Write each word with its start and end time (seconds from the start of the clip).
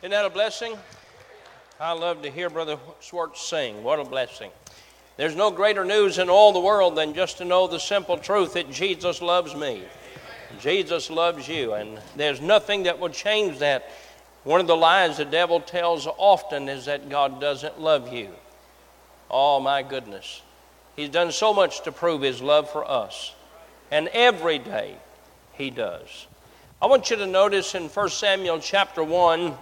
Isn't 0.00 0.12
that 0.12 0.24
a 0.24 0.30
blessing? 0.30 0.78
I 1.78 1.92
love 1.92 2.22
to 2.22 2.30
hear 2.30 2.48
Brother 2.48 2.78
Schwartz 3.00 3.42
sing. 3.42 3.82
What 3.82 4.00
a 4.00 4.04
blessing. 4.04 4.50
There's 5.18 5.36
no 5.36 5.50
greater 5.50 5.84
news 5.84 6.16
in 6.16 6.30
all 6.30 6.54
the 6.54 6.60
world 6.60 6.96
than 6.96 7.12
just 7.12 7.36
to 7.36 7.44
know 7.44 7.66
the 7.66 7.78
simple 7.78 8.16
truth 8.16 8.54
that 8.54 8.70
Jesus 8.70 9.20
loves 9.20 9.54
me. 9.54 9.82
Jesus 10.58 11.10
loves 11.10 11.46
you, 11.46 11.74
and 11.74 12.00
there's 12.16 12.40
nothing 12.40 12.84
that 12.84 12.98
will 12.98 13.10
change 13.10 13.58
that. 13.58 13.90
One 14.44 14.58
of 14.58 14.66
the 14.66 14.74
lies 14.74 15.18
the 15.18 15.26
devil 15.26 15.60
tells 15.60 16.06
often 16.06 16.70
is 16.70 16.86
that 16.86 17.10
God 17.10 17.38
doesn't 17.38 17.78
love 17.78 18.10
you. 18.10 18.30
Oh, 19.30 19.60
my 19.60 19.82
goodness. 19.82 20.40
He's 20.96 21.10
done 21.10 21.30
so 21.30 21.52
much 21.52 21.82
to 21.82 21.92
prove 21.92 22.22
his 22.22 22.40
love 22.40 22.70
for 22.70 22.90
us, 22.90 23.34
and 23.90 24.08
every 24.08 24.58
day 24.58 24.96
he 25.52 25.68
does. 25.68 26.26
I 26.80 26.86
want 26.86 27.10
you 27.10 27.16
to 27.16 27.26
notice 27.26 27.74
in 27.74 27.90
1 27.90 28.08
Samuel 28.08 28.60
chapter 28.60 29.04
1, 29.04 29.54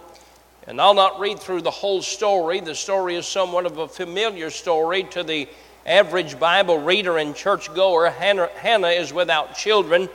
and 0.67 0.79
I'll 0.79 0.93
not 0.93 1.19
read 1.19 1.39
through 1.39 1.61
the 1.61 1.71
whole 1.71 2.01
story. 2.01 2.59
The 2.59 2.75
story 2.75 3.15
is 3.15 3.25
somewhat 3.25 3.65
of 3.65 3.77
a 3.77 3.87
familiar 3.87 4.49
story 4.49 5.03
to 5.05 5.23
the 5.23 5.47
average 5.85 6.39
Bible 6.39 6.77
reader 6.77 7.17
and 7.17 7.35
churchgoer. 7.35 8.09
Hannah, 8.09 8.49
Hannah 8.55 8.89
is 8.89 9.13
without 9.13 9.55
children 9.55 10.09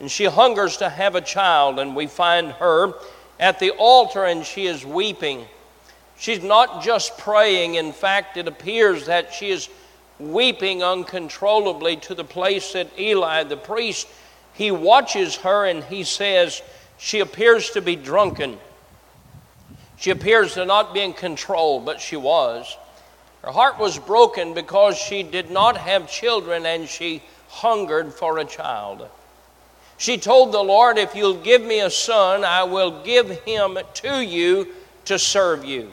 and 0.00 0.10
she 0.10 0.24
hungers 0.24 0.78
to 0.78 0.88
have 0.88 1.14
a 1.14 1.20
child, 1.20 1.78
and 1.78 1.94
we 1.94 2.06
find 2.06 2.52
her 2.52 2.94
at 3.38 3.58
the 3.58 3.70
altar 3.72 4.24
and 4.24 4.44
she 4.44 4.66
is 4.66 4.84
weeping. 4.84 5.44
She's 6.18 6.42
not 6.42 6.82
just 6.82 7.18
praying, 7.18 7.74
in 7.74 7.92
fact, 7.92 8.38
it 8.38 8.48
appears 8.48 9.06
that 9.06 9.32
she 9.32 9.50
is 9.50 9.68
weeping 10.18 10.82
uncontrollably 10.82 11.96
to 11.96 12.14
the 12.14 12.24
place 12.24 12.72
that 12.72 12.98
Eli, 12.98 13.44
the 13.44 13.56
priest, 13.56 14.08
he 14.54 14.70
watches 14.70 15.36
her 15.36 15.66
and 15.66 15.84
he 15.84 16.02
says, 16.04 16.62
She 16.98 17.20
appears 17.20 17.70
to 17.70 17.82
be 17.82 17.96
drunken. 17.96 18.58
She 20.00 20.10
appears 20.10 20.54
to 20.54 20.64
not 20.64 20.94
be 20.94 21.00
in 21.00 21.12
control, 21.12 21.78
but 21.78 22.00
she 22.00 22.16
was. 22.16 22.74
Her 23.42 23.52
heart 23.52 23.78
was 23.78 23.98
broken 23.98 24.54
because 24.54 24.96
she 24.96 25.22
did 25.22 25.50
not 25.50 25.76
have 25.76 26.10
children 26.10 26.64
and 26.64 26.88
she 26.88 27.22
hungered 27.48 28.14
for 28.14 28.38
a 28.38 28.46
child. 28.46 29.06
She 29.98 30.16
told 30.16 30.52
the 30.52 30.62
Lord, 30.62 30.96
If 30.96 31.14
you'll 31.14 31.34
give 31.34 31.60
me 31.60 31.80
a 31.80 31.90
son, 31.90 32.44
I 32.44 32.64
will 32.64 33.02
give 33.02 33.28
him 33.44 33.78
to 33.94 34.22
you 34.22 34.68
to 35.04 35.18
serve 35.18 35.66
you. 35.66 35.92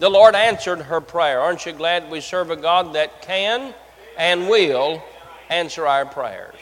The 0.00 0.10
Lord 0.10 0.34
answered 0.34 0.80
her 0.80 1.00
prayer. 1.00 1.38
Aren't 1.38 1.64
you 1.64 1.72
glad 1.72 2.10
we 2.10 2.20
serve 2.20 2.50
a 2.50 2.56
God 2.56 2.96
that 2.96 3.22
can 3.22 3.72
and 4.18 4.48
will 4.48 5.00
answer 5.48 5.86
our 5.86 6.04
prayers? 6.04 6.56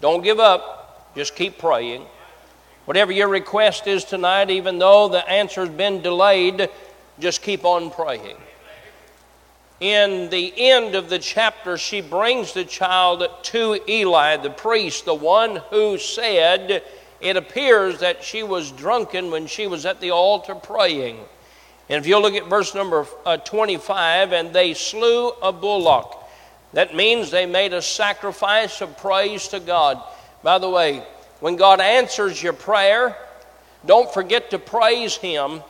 Don't 0.00 0.24
give 0.24 0.40
up, 0.40 1.14
just 1.14 1.36
keep 1.36 1.56
praying. 1.56 2.04
Whatever 2.84 3.12
your 3.12 3.28
request 3.28 3.86
is 3.86 4.04
tonight, 4.04 4.50
even 4.50 4.78
though 4.78 5.08
the 5.08 5.26
answer's 5.28 5.70
been 5.70 6.02
delayed, 6.02 6.68
just 7.18 7.42
keep 7.42 7.64
on 7.64 7.90
praying 7.90 8.36
in 9.84 10.30
the 10.30 10.52
end 10.56 10.94
of 10.94 11.10
the 11.10 11.18
chapter, 11.18 11.76
she 11.76 12.00
brings 12.00 12.54
the 12.54 12.64
child 12.64 13.28
to 13.42 13.78
Eli, 13.86 14.38
the 14.38 14.48
priest, 14.48 15.04
the 15.04 15.14
one 15.14 15.56
who 15.70 15.98
said, 15.98 16.82
It 17.20 17.36
appears 17.36 18.00
that 18.00 18.24
she 18.24 18.42
was 18.42 18.70
drunken 18.70 19.30
when 19.30 19.46
she 19.46 19.66
was 19.66 19.84
at 19.84 20.00
the 20.00 20.12
altar 20.12 20.54
praying. 20.54 21.18
And 21.90 21.98
if 21.98 22.06
you 22.06 22.18
look 22.18 22.32
at 22.32 22.48
verse 22.48 22.74
number 22.74 23.06
uh, 23.26 23.36
25, 23.36 24.32
and 24.32 24.54
they 24.54 24.72
slew 24.72 25.30
a 25.42 25.52
bullock. 25.52 26.18
That 26.72 26.94
means 26.94 27.30
they 27.30 27.44
made 27.44 27.72
a 27.74 27.82
sacrifice 27.82 28.80
of 28.80 28.96
praise 28.96 29.48
to 29.48 29.60
God. 29.60 30.02
By 30.42 30.58
the 30.58 30.70
way, 30.70 31.04
when 31.44 31.56
God 31.56 31.78
answers 31.78 32.42
your 32.42 32.54
prayer, 32.54 33.14
don't 33.84 34.10
forget 34.10 34.48
to 34.52 34.58
praise 34.58 35.14
Him 35.14 35.62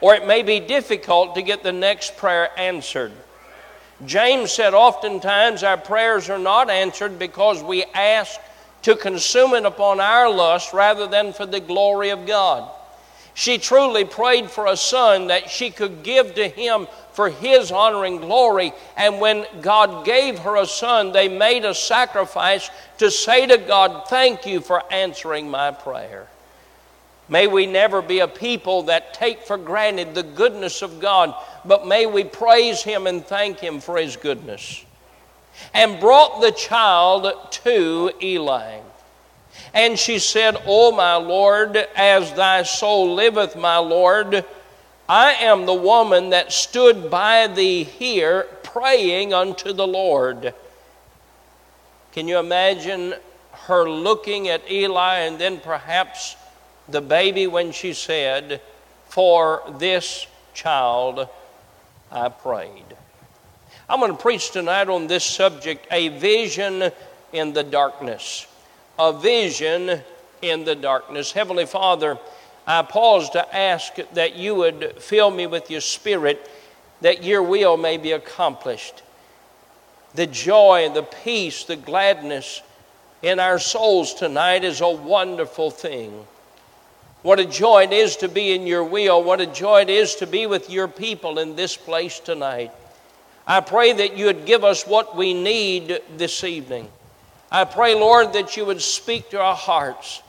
or 0.00 0.16
it 0.16 0.26
may 0.26 0.42
be 0.42 0.58
difficult 0.58 1.36
to 1.36 1.42
get 1.42 1.62
the 1.62 1.70
next 1.70 2.16
prayer 2.16 2.50
answered. 2.58 3.12
James 4.04 4.50
said, 4.50 4.74
Oftentimes 4.74 5.62
our 5.62 5.76
prayers 5.76 6.28
are 6.28 6.40
not 6.40 6.70
answered 6.70 7.20
because 7.20 7.62
we 7.62 7.84
ask 7.94 8.40
to 8.82 8.96
consume 8.96 9.54
it 9.54 9.64
upon 9.64 10.00
our 10.00 10.28
lust 10.28 10.72
rather 10.72 11.06
than 11.06 11.32
for 11.32 11.46
the 11.46 11.60
glory 11.60 12.10
of 12.10 12.26
God. 12.26 12.68
She 13.34 13.58
truly 13.58 14.04
prayed 14.04 14.50
for 14.50 14.66
a 14.66 14.76
son 14.76 15.28
that 15.28 15.50
she 15.50 15.70
could 15.70 16.02
give 16.02 16.34
to 16.34 16.48
him 16.48 16.88
for 17.12 17.30
his 17.30 17.70
honor 17.70 18.04
and 18.04 18.20
glory. 18.20 18.72
And 18.96 19.20
when 19.20 19.46
God 19.60 20.04
gave 20.04 20.38
her 20.40 20.56
a 20.56 20.66
son, 20.66 21.12
they 21.12 21.28
made 21.28 21.64
a 21.64 21.74
sacrifice 21.74 22.70
to 22.98 23.10
say 23.10 23.46
to 23.46 23.58
God, 23.58 24.08
Thank 24.08 24.46
you 24.46 24.60
for 24.60 24.82
answering 24.92 25.50
my 25.50 25.70
prayer. 25.70 26.28
May 27.28 27.46
we 27.46 27.66
never 27.66 28.02
be 28.02 28.18
a 28.18 28.28
people 28.28 28.82
that 28.84 29.14
take 29.14 29.42
for 29.44 29.56
granted 29.56 30.14
the 30.14 30.24
goodness 30.24 30.82
of 30.82 30.98
God, 30.98 31.32
but 31.64 31.86
may 31.86 32.04
we 32.04 32.24
praise 32.24 32.82
Him 32.82 33.06
and 33.06 33.24
thank 33.24 33.60
Him 33.60 33.80
for 33.80 33.96
His 33.96 34.16
goodness. 34.16 34.84
And 35.72 36.00
brought 36.00 36.40
the 36.40 36.50
child 36.50 37.32
to 37.50 38.12
Eli. 38.20 38.80
And 39.74 39.98
she 39.98 40.18
said, 40.18 40.56
O 40.66 40.92
my 40.92 41.16
Lord, 41.16 41.76
as 41.96 42.32
thy 42.34 42.62
soul 42.62 43.14
liveth, 43.14 43.56
my 43.56 43.78
Lord, 43.78 44.44
I 45.08 45.32
am 45.32 45.66
the 45.66 45.74
woman 45.74 46.30
that 46.30 46.52
stood 46.52 47.10
by 47.10 47.46
thee 47.48 47.84
here 47.84 48.46
praying 48.62 49.34
unto 49.34 49.72
the 49.72 49.86
Lord. 49.86 50.54
Can 52.12 52.28
you 52.28 52.38
imagine 52.38 53.14
her 53.52 53.88
looking 53.88 54.48
at 54.48 54.70
Eli 54.70 55.18
and 55.20 55.38
then 55.38 55.58
perhaps 55.60 56.36
the 56.88 57.00
baby 57.00 57.46
when 57.46 57.72
she 57.72 57.92
said, 57.92 58.60
For 59.08 59.62
this 59.78 60.26
child 60.54 61.28
I 62.10 62.28
prayed. 62.28 62.96
I'm 63.88 64.00
going 64.00 64.12
to 64.12 64.18
preach 64.18 64.50
tonight 64.50 64.88
on 64.88 65.06
this 65.06 65.24
subject 65.24 65.86
a 65.90 66.08
vision 66.08 66.90
in 67.32 67.52
the 67.52 67.62
darkness. 67.62 68.46
A 69.00 69.14
vision 69.14 70.02
in 70.42 70.64
the 70.64 70.74
darkness. 70.74 71.32
Heavenly 71.32 71.64
Father, 71.64 72.18
I 72.66 72.82
pause 72.82 73.30
to 73.30 73.56
ask 73.56 73.94
that 74.12 74.36
you 74.36 74.56
would 74.56 75.00
fill 75.00 75.30
me 75.30 75.46
with 75.46 75.70
your 75.70 75.80
spirit 75.80 76.50
that 77.00 77.24
your 77.24 77.42
will 77.42 77.78
may 77.78 77.96
be 77.96 78.12
accomplished. 78.12 79.02
The 80.14 80.26
joy, 80.26 80.90
the 80.92 81.02
peace, 81.02 81.64
the 81.64 81.76
gladness 81.76 82.60
in 83.22 83.40
our 83.40 83.58
souls 83.58 84.12
tonight 84.12 84.64
is 84.64 84.82
a 84.82 84.90
wonderful 84.90 85.70
thing. 85.70 86.26
What 87.22 87.40
a 87.40 87.46
joy 87.46 87.84
it 87.84 87.94
is 87.94 88.16
to 88.16 88.28
be 88.28 88.52
in 88.52 88.66
your 88.66 88.84
will. 88.84 89.24
What 89.24 89.40
a 89.40 89.46
joy 89.46 89.80
it 89.80 89.90
is 89.90 90.14
to 90.16 90.26
be 90.26 90.46
with 90.46 90.68
your 90.68 90.88
people 90.88 91.38
in 91.38 91.56
this 91.56 91.74
place 91.74 92.20
tonight. 92.20 92.70
I 93.46 93.60
pray 93.60 93.94
that 93.94 94.18
you 94.18 94.26
would 94.26 94.44
give 94.44 94.62
us 94.62 94.86
what 94.86 95.16
we 95.16 95.32
need 95.32 96.02
this 96.18 96.44
evening. 96.44 96.86
I 97.50 97.64
pray, 97.64 97.94
Lord, 97.94 98.32
that 98.34 98.56
you 98.56 98.64
would 98.64 98.80
speak 98.80 99.30
to 99.30 99.40
our 99.40 99.56
hearts. 99.56 100.22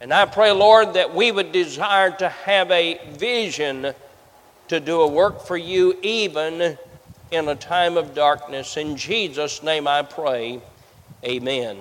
And 0.00 0.12
I 0.12 0.26
pray, 0.26 0.52
Lord, 0.52 0.94
that 0.94 1.14
we 1.14 1.32
would 1.32 1.52
desire 1.52 2.10
to 2.18 2.28
have 2.28 2.70
a 2.70 3.00
vision 3.12 3.94
to 4.68 4.80
do 4.80 5.00
a 5.00 5.06
work 5.06 5.44
for 5.44 5.56
you 5.56 5.98
even 6.02 6.78
in 7.30 7.48
a 7.48 7.56
time 7.56 7.96
of 7.96 8.14
darkness. 8.14 8.76
In 8.76 8.96
Jesus' 8.96 9.62
name 9.62 9.88
I 9.88 10.02
pray. 10.02 10.60
Amen. 11.24 11.78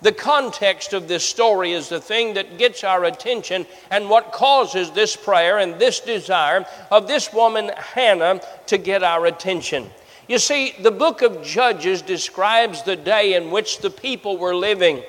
The 0.00 0.12
context 0.12 0.92
of 0.92 1.08
this 1.08 1.24
story 1.24 1.72
is 1.72 1.88
the 1.88 2.00
thing 2.00 2.34
that 2.34 2.56
gets 2.56 2.84
our 2.84 3.04
attention 3.04 3.66
and 3.90 4.08
what 4.08 4.32
causes 4.32 4.90
this 4.92 5.16
prayer 5.16 5.58
and 5.58 5.74
this 5.78 6.00
desire 6.00 6.66
of 6.90 7.08
this 7.08 7.32
woman, 7.32 7.72
Hannah, 7.76 8.40
to 8.66 8.78
get 8.78 9.02
our 9.02 9.26
attention. 9.26 9.90
You 10.28 10.38
see, 10.38 10.74
the 10.78 10.90
book 10.90 11.22
of 11.22 11.42
Judges 11.42 12.02
describes 12.02 12.82
the 12.82 12.96
day 12.96 13.32
in 13.32 13.50
which 13.50 13.78
the 13.78 13.88
people 13.88 14.36
were 14.36 14.54
living. 14.54 15.02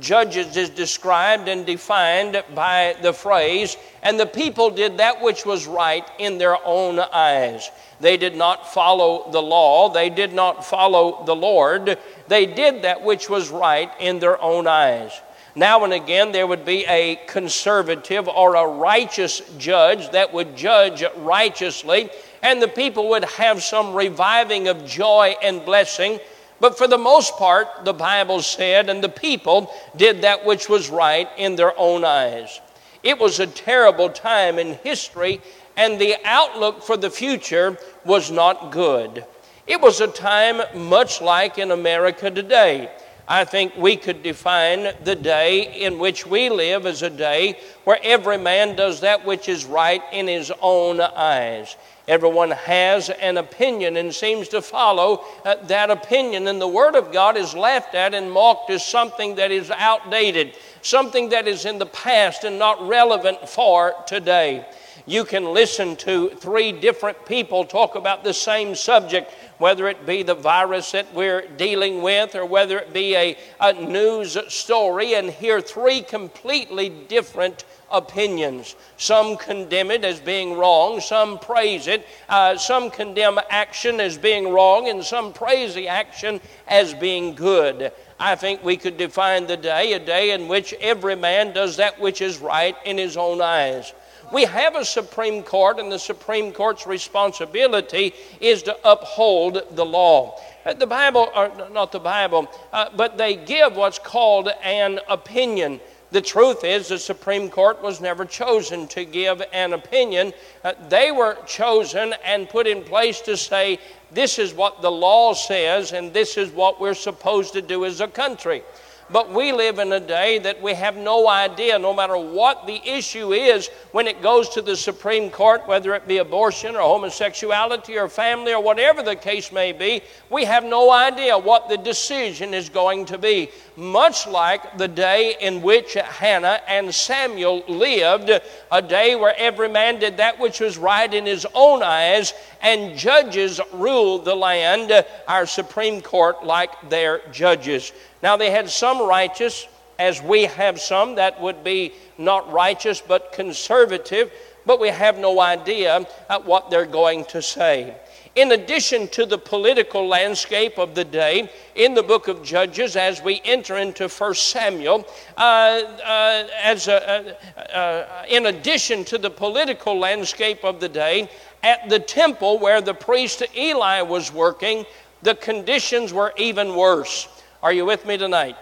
Judges 0.00 0.56
is 0.56 0.68
described 0.68 1.46
and 1.46 1.64
defined 1.64 2.42
by 2.56 2.96
the 3.00 3.12
phrase, 3.12 3.76
and 4.02 4.18
the 4.18 4.26
people 4.26 4.70
did 4.70 4.96
that 4.96 5.22
which 5.22 5.46
was 5.46 5.68
right 5.68 6.04
in 6.18 6.38
their 6.38 6.58
own 6.66 6.98
eyes. 6.98 7.70
They 8.00 8.16
did 8.16 8.34
not 8.34 8.74
follow 8.74 9.30
the 9.30 9.40
law, 9.40 9.90
they 9.90 10.10
did 10.10 10.32
not 10.32 10.64
follow 10.64 11.22
the 11.24 11.36
Lord. 11.36 11.96
They 12.26 12.44
did 12.44 12.82
that 12.82 13.04
which 13.04 13.30
was 13.30 13.50
right 13.50 13.92
in 14.00 14.18
their 14.18 14.42
own 14.42 14.66
eyes. 14.66 15.12
Now 15.54 15.84
and 15.84 15.92
again, 15.92 16.32
there 16.32 16.48
would 16.48 16.64
be 16.64 16.84
a 16.86 17.14
conservative 17.28 18.26
or 18.26 18.56
a 18.56 18.66
righteous 18.66 19.40
judge 19.56 20.10
that 20.10 20.32
would 20.32 20.56
judge 20.56 21.04
righteously, 21.18 22.10
and 22.44 22.60
the 22.60 22.68
people 22.68 23.08
would 23.08 23.24
have 23.24 23.62
some 23.62 23.94
reviving 23.94 24.68
of 24.68 24.84
joy 24.84 25.34
and 25.42 25.64
blessing. 25.64 26.20
But 26.60 26.76
for 26.76 26.86
the 26.86 26.98
most 26.98 27.36
part, 27.38 27.66
the 27.84 27.94
Bible 27.94 28.42
said, 28.42 28.90
and 28.90 29.02
the 29.02 29.08
people 29.08 29.72
did 29.96 30.20
that 30.22 30.44
which 30.44 30.68
was 30.68 30.90
right 30.90 31.28
in 31.38 31.56
their 31.56 31.72
own 31.78 32.04
eyes. 32.04 32.60
It 33.02 33.18
was 33.18 33.40
a 33.40 33.46
terrible 33.46 34.10
time 34.10 34.58
in 34.58 34.74
history, 34.74 35.40
and 35.76 35.98
the 35.98 36.16
outlook 36.24 36.82
for 36.82 36.98
the 36.98 37.10
future 37.10 37.78
was 38.04 38.30
not 38.30 38.70
good. 38.70 39.24
It 39.66 39.80
was 39.80 40.02
a 40.02 40.06
time 40.06 40.60
much 40.74 41.22
like 41.22 41.56
in 41.56 41.70
America 41.70 42.30
today. 42.30 42.90
I 43.26 43.46
think 43.46 43.74
we 43.74 43.96
could 43.96 44.22
define 44.22 44.92
the 45.02 45.16
day 45.16 45.82
in 45.82 45.98
which 45.98 46.26
we 46.26 46.50
live 46.50 46.84
as 46.84 47.00
a 47.00 47.08
day 47.08 47.58
where 47.84 47.98
every 48.02 48.36
man 48.36 48.76
does 48.76 49.00
that 49.00 49.24
which 49.24 49.48
is 49.48 49.64
right 49.64 50.02
in 50.12 50.28
his 50.28 50.52
own 50.60 51.00
eyes. 51.00 51.76
Everyone 52.06 52.50
has 52.50 53.08
an 53.08 53.38
opinion 53.38 53.96
and 53.96 54.14
seems 54.14 54.48
to 54.48 54.60
follow 54.60 55.24
uh, 55.44 55.54
that 55.64 55.90
opinion, 55.90 56.48
and 56.48 56.60
the 56.60 56.68
Word 56.68 56.96
of 56.96 57.12
God 57.12 57.36
is 57.36 57.54
laughed 57.54 57.94
at 57.94 58.12
and 58.12 58.30
mocked 58.30 58.68
as 58.68 58.84
something 58.84 59.36
that 59.36 59.50
is 59.50 59.70
outdated, 59.70 60.54
something 60.82 61.30
that 61.30 61.48
is 61.48 61.64
in 61.64 61.78
the 61.78 61.86
past 61.86 62.44
and 62.44 62.58
not 62.58 62.86
relevant 62.86 63.48
for 63.48 63.94
today. 64.06 64.66
You 65.06 65.24
can 65.24 65.52
listen 65.52 65.96
to 65.96 66.30
three 66.30 66.72
different 66.72 67.24
people 67.26 67.64
talk 67.64 67.94
about 67.94 68.22
the 68.22 68.34
same 68.34 68.74
subject, 68.74 69.32
whether 69.58 69.88
it 69.88 70.06
be 70.06 70.22
the 70.22 70.34
virus 70.34 70.92
that 70.92 71.12
we're 71.14 71.46
dealing 71.56 72.02
with 72.02 72.34
or 72.34 72.44
whether 72.44 72.78
it 72.78 72.92
be 72.92 73.14
a, 73.16 73.36
a 73.60 73.72
news 73.72 74.36
story, 74.52 75.14
and 75.14 75.30
hear 75.30 75.60
three 75.60 76.02
completely 76.02 76.90
different 76.90 77.64
opinions. 77.94 78.76
Some 78.96 79.36
condemn 79.36 79.90
it 79.90 80.04
as 80.04 80.20
being 80.20 80.56
wrong, 80.56 81.00
some 81.00 81.38
praise 81.38 81.86
it, 81.86 82.06
uh, 82.28 82.56
some 82.56 82.90
condemn 82.90 83.38
action 83.48 84.00
as 84.00 84.18
being 84.18 84.50
wrong, 84.50 84.88
and 84.88 85.02
some 85.02 85.32
praise 85.32 85.74
the 85.74 85.88
action 85.88 86.40
as 86.68 86.92
being 86.92 87.34
good. 87.34 87.92
I 88.18 88.34
think 88.34 88.62
we 88.62 88.76
could 88.76 88.96
define 88.96 89.46
the 89.46 89.56
day 89.56 89.92
a 89.92 89.98
day 89.98 90.32
in 90.32 90.48
which 90.48 90.72
every 90.74 91.16
man 91.16 91.52
does 91.52 91.76
that 91.76 92.00
which 92.00 92.20
is 92.20 92.38
right 92.38 92.76
in 92.84 92.98
his 92.98 93.16
own 93.16 93.40
eyes. 93.40 93.92
We 94.32 94.44
have 94.44 94.74
a 94.74 94.84
Supreme 94.84 95.42
Court, 95.42 95.78
and 95.78 95.92
the 95.92 95.98
Supreme 95.98 96.52
Court's 96.52 96.86
responsibility 96.86 98.14
is 98.40 98.62
to 98.64 98.76
uphold 98.84 99.62
the 99.72 99.84
law. 99.84 100.40
Uh, 100.64 100.72
the 100.72 100.86
Bible, 100.86 101.28
or 101.36 101.52
not 101.70 101.92
the 101.92 102.00
Bible, 102.00 102.50
uh, 102.72 102.88
but 102.96 103.18
they 103.18 103.36
give 103.36 103.76
what's 103.76 103.98
called 103.98 104.48
an 104.62 104.98
opinion. 105.08 105.80
The 106.10 106.20
truth 106.20 106.64
is, 106.64 106.88
the 106.88 106.98
Supreme 106.98 107.50
Court 107.50 107.82
was 107.82 108.00
never 108.00 108.24
chosen 108.24 108.86
to 108.88 109.04
give 109.04 109.42
an 109.52 109.72
opinion. 109.72 110.32
Uh, 110.62 110.74
they 110.88 111.10
were 111.10 111.36
chosen 111.46 112.14
and 112.24 112.48
put 112.48 112.66
in 112.66 112.84
place 112.84 113.20
to 113.22 113.36
say, 113.36 113.80
this 114.12 114.38
is 114.38 114.54
what 114.54 114.80
the 114.80 114.90
law 114.90 115.34
says, 115.34 115.92
and 115.92 116.12
this 116.12 116.36
is 116.36 116.50
what 116.50 116.80
we're 116.80 116.94
supposed 116.94 117.52
to 117.54 117.62
do 117.62 117.84
as 117.84 118.00
a 118.00 118.06
country. 118.06 118.62
But 119.10 119.32
we 119.32 119.52
live 119.52 119.78
in 119.78 119.92
a 119.92 120.00
day 120.00 120.38
that 120.38 120.62
we 120.62 120.72
have 120.74 120.96
no 120.96 121.28
idea, 121.28 121.78
no 121.78 121.92
matter 121.92 122.16
what 122.16 122.66
the 122.66 122.80
issue 122.88 123.32
is, 123.32 123.68
when 123.92 124.06
it 124.06 124.22
goes 124.22 124.48
to 124.50 124.62
the 124.62 124.76
Supreme 124.76 125.30
Court, 125.30 125.66
whether 125.68 125.94
it 125.94 126.08
be 126.08 126.18
abortion 126.18 126.74
or 126.74 126.80
homosexuality 126.80 127.98
or 127.98 128.08
family 128.08 128.54
or 128.54 128.62
whatever 128.62 129.02
the 129.02 129.14
case 129.14 129.52
may 129.52 129.72
be, 129.72 130.02
we 130.30 130.44
have 130.44 130.64
no 130.64 130.90
idea 130.90 131.36
what 131.36 131.68
the 131.68 131.76
decision 131.76 132.54
is 132.54 132.70
going 132.70 133.04
to 133.04 133.18
be. 133.18 133.50
Much 133.76 134.26
like 134.26 134.78
the 134.78 134.88
day 134.88 135.36
in 135.40 135.60
which 135.60 135.94
Hannah 135.94 136.60
and 136.66 136.94
Samuel 136.94 137.62
lived, 137.68 138.30
a 138.72 138.82
day 138.82 139.16
where 139.16 139.34
every 139.36 139.68
man 139.68 139.98
did 139.98 140.16
that 140.16 140.40
which 140.40 140.60
was 140.60 140.78
right 140.78 141.12
in 141.12 141.26
his 141.26 141.46
own 141.54 141.82
eyes, 141.82 142.32
and 142.62 142.96
judges 142.96 143.60
ruled 143.72 144.24
the 144.24 144.34
land, 144.34 145.04
our 145.28 145.44
Supreme 145.44 146.00
Court, 146.00 146.42
like 146.44 146.88
their 146.88 147.20
judges. 147.30 147.92
Now, 148.24 148.38
they 148.38 148.50
had 148.50 148.70
some 148.70 149.06
righteous, 149.06 149.68
as 149.98 150.22
we 150.22 150.44
have 150.44 150.80
some 150.80 151.16
that 151.16 151.38
would 151.42 151.62
be 151.62 151.92
not 152.16 152.50
righteous 152.50 153.02
but 153.02 153.32
conservative, 153.32 154.32
but 154.64 154.80
we 154.80 154.88
have 154.88 155.18
no 155.18 155.42
idea 155.42 156.06
what 156.46 156.70
they're 156.70 156.86
going 156.86 157.26
to 157.26 157.42
say. 157.42 157.94
In 158.34 158.52
addition 158.52 159.08
to 159.08 159.26
the 159.26 159.36
political 159.36 160.08
landscape 160.08 160.78
of 160.78 160.94
the 160.94 161.04
day, 161.04 161.50
in 161.74 161.92
the 161.92 162.02
book 162.02 162.26
of 162.28 162.42
Judges, 162.42 162.96
as 162.96 163.20
we 163.20 163.42
enter 163.44 163.76
into 163.76 164.08
1 164.08 164.34
Samuel, 164.36 165.06
uh, 165.36 165.40
uh, 165.40 166.48
as 166.62 166.88
a, 166.88 167.36
uh, 167.76 168.24
in 168.26 168.46
addition 168.46 169.04
to 169.04 169.18
the 169.18 169.28
political 169.28 169.98
landscape 169.98 170.64
of 170.64 170.80
the 170.80 170.88
day, 170.88 171.28
at 171.62 171.90
the 171.90 172.00
temple 172.00 172.58
where 172.58 172.80
the 172.80 172.94
priest 172.94 173.42
Eli 173.54 174.00
was 174.00 174.32
working, 174.32 174.86
the 175.20 175.34
conditions 175.34 176.14
were 176.14 176.32
even 176.38 176.74
worse. 176.74 177.28
Are 177.64 177.72
you 177.72 177.86
with 177.86 178.04
me 178.04 178.18
tonight? 178.18 178.56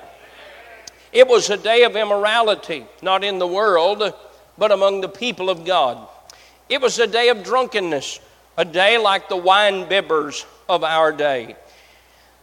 It 1.12 1.26
was 1.26 1.50
a 1.50 1.56
day 1.56 1.82
of 1.82 1.96
immorality, 1.96 2.86
not 3.02 3.24
in 3.24 3.40
the 3.40 3.46
world, 3.48 4.14
but 4.56 4.70
among 4.70 5.00
the 5.00 5.08
people 5.08 5.50
of 5.50 5.64
God. 5.64 6.06
It 6.68 6.80
was 6.80 7.00
a 7.00 7.08
day 7.08 7.28
of 7.28 7.42
drunkenness, 7.42 8.20
a 8.56 8.64
day 8.64 8.98
like 8.98 9.28
the 9.28 9.36
wine 9.36 9.86
bibbers 9.86 10.44
of 10.68 10.84
our 10.84 11.10
day. 11.10 11.56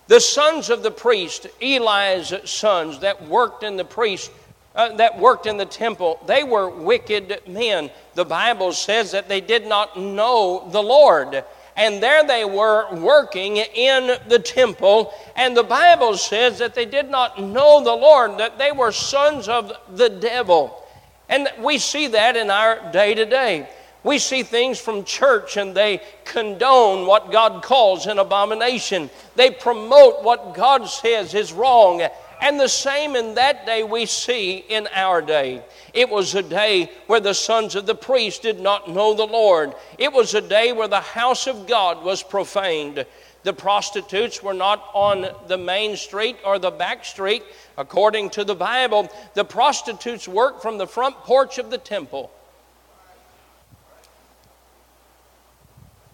The 0.08 0.20
sons 0.20 0.70
of 0.70 0.84
the 0.84 0.92
priest, 0.92 1.48
Eli's 1.62 2.34
sons 2.44 3.00
that 3.00 3.26
worked 3.26 3.64
in 3.64 3.78
the 3.78 3.86
priest, 3.86 4.30
uh, 4.76 4.98
that 4.98 5.18
worked 5.18 5.46
in 5.46 5.56
the 5.56 5.66
temple, 5.66 6.20
they 6.26 6.44
were 6.44 6.68
wicked 6.68 7.42
men. 7.48 7.90
The 8.16 8.26
Bible 8.26 8.74
says 8.74 9.14
that 9.14 9.30
they 9.30 9.40
did 9.40 9.66
not 9.66 9.98
know 9.98 10.68
the 10.74 10.84
Lord 10.84 11.46
and 11.80 12.04
there 12.04 12.26
they 12.26 12.44
were 12.44 12.94
working 12.94 13.56
in 13.56 14.18
the 14.28 14.38
temple. 14.38 15.14
And 15.38 15.56
the 15.56 15.64
Bible 15.64 16.18
says 16.18 16.60
that 16.60 16.76
they 16.76 16.86
did 16.86 17.10
not 17.10 17.42
know 17.42 17.82
the 17.82 17.96
Lord, 17.96 18.38
that 18.38 18.58
they 18.58 18.74
were 18.74 18.92
sons 18.92 19.48
of 19.48 19.72
the 19.96 20.10
devil. 20.10 20.86
And 21.30 21.48
we 21.58 21.78
see 21.78 22.08
that 22.08 22.36
in 22.36 22.50
our 22.50 22.92
day 22.92 23.14
to 23.14 23.26
day. 23.26 23.70
We 24.04 24.20
see 24.20 24.44
things 24.44 24.78
from 24.78 25.06
church 25.06 25.56
and 25.56 25.74
they 25.74 26.02
condone 26.26 27.08
what 27.08 27.32
God 27.32 27.64
calls 27.64 28.08
an 28.08 28.20
abomination. 28.20 29.10
They 29.38 29.50
promote 29.50 30.22
what 30.22 30.56
God 30.56 30.86
says 30.86 31.34
is 31.34 31.54
wrong. 31.54 32.02
And 32.42 32.60
the 32.60 32.70
same 32.70 33.16
in 33.16 33.36
that 33.36 33.66
day 33.66 33.84
we 33.84 34.06
see 34.06 34.58
in 34.58 34.88
our 34.94 35.22
day. 35.22 35.62
It 35.94 36.10
was 36.10 36.36
a 36.36 36.42
day 36.42 36.90
where 37.08 37.20
the 37.20 37.34
sons 37.34 37.76
of 37.76 37.86
the 37.86 37.96
priest 37.96 38.44
did 38.44 38.62
not 38.62 38.90
know 38.90 39.14
the 39.14 39.28
Lord. 39.28 39.74
It 39.98 40.14
was 40.14 40.34
a 40.34 40.42
day 40.42 40.72
where 40.72 40.88
the 40.88 41.02
house 41.02 41.48
of 41.48 41.68
God 41.68 42.04
was 42.04 42.24
profaned. 42.24 43.06
The 43.44 43.54
prostitutes 43.54 44.42
were 44.42 44.54
not 44.54 44.90
on 44.94 45.28
the 45.48 45.58
main 45.58 45.98
street 45.98 46.38
or 46.46 46.60
the 46.60 46.72
back 46.72 47.04
street. 47.04 47.44
According 47.78 48.30
to 48.32 48.46
the 48.46 48.56
Bible, 48.56 49.10
the 49.34 49.46
prostitutes 49.46 50.28
worked 50.28 50.62
from 50.62 50.78
the 50.78 50.88
front 50.88 51.16
porch 51.18 51.58
of 51.58 51.70
the 51.70 51.78
temple. 51.78 52.32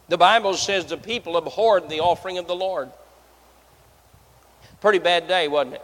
The 0.08 0.18
Bible 0.18 0.54
says 0.56 0.86
the 0.86 0.98
people 0.98 1.38
abhorred 1.38 1.90
the 1.90 2.00
offering 2.00 2.38
of 2.38 2.48
the 2.48 2.56
Lord. 2.56 2.92
Pretty 4.82 5.00
bad 5.00 5.28
day, 5.28 5.48
wasn't 5.48 5.76
it? 5.76 5.82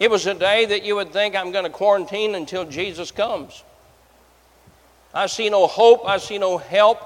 It 0.00 0.10
was 0.10 0.26
a 0.26 0.34
day 0.34 0.64
that 0.64 0.82
you 0.82 0.96
would 0.96 1.12
think 1.12 1.36
I'm 1.36 1.52
going 1.52 1.64
to 1.64 1.70
quarantine 1.70 2.34
until 2.34 2.64
Jesus 2.64 3.12
comes. 3.12 3.62
I 5.12 5.26
see 5.26 5.50
no 5.50 5.66
hope, 5.66 6.06
I 6.06 6.16
see 6.16 6.38
no 6.38 6.56
help. 6.56 6.98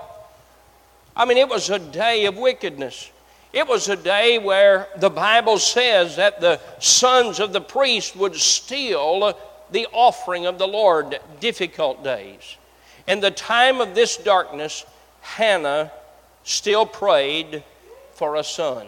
I 1.17 1.25
mean, 1.25 1.37
it 1.37 1.49
was 1.49 1.71
a 1.71 1.79
day 1.79 2.27
of 2.27 2.37
wickedness. 2.37 3.11
It 3.53 3.67
was 3.67 3.89
a 3.89 3.97
day 3.97 4.39
where 4.39 4.89
the 4.97 5.11
Bible 5.11 5.59
says 5.59 6.17
that 6.17 6.41
the 6.41 6.61
sons 6.79 7.41
of 7.41 7.53
the 7.53 7.61
priest 7.61 8.15
would 8.15 8.37
steal 8.37 9.37
the 9.73 9.87
offering 9.93 10.47
of 10.47 10.59
the 10.59 10.67
Lord. 10.69 11.19
Difficult 11.41 12.05
days. 12.05 12.57
In 13.09 13.21
the 13.21 13.31
time 13.31 13.81
of 13.81 13.95
this 13.95 14.17
darkness, 14.17 14.85
Hannah 15.21 15.91
still 16.45 16.87
prayed 16.87 17.65
for 18.13 18.37
a 18.37 18.45
son. 18.45 18.87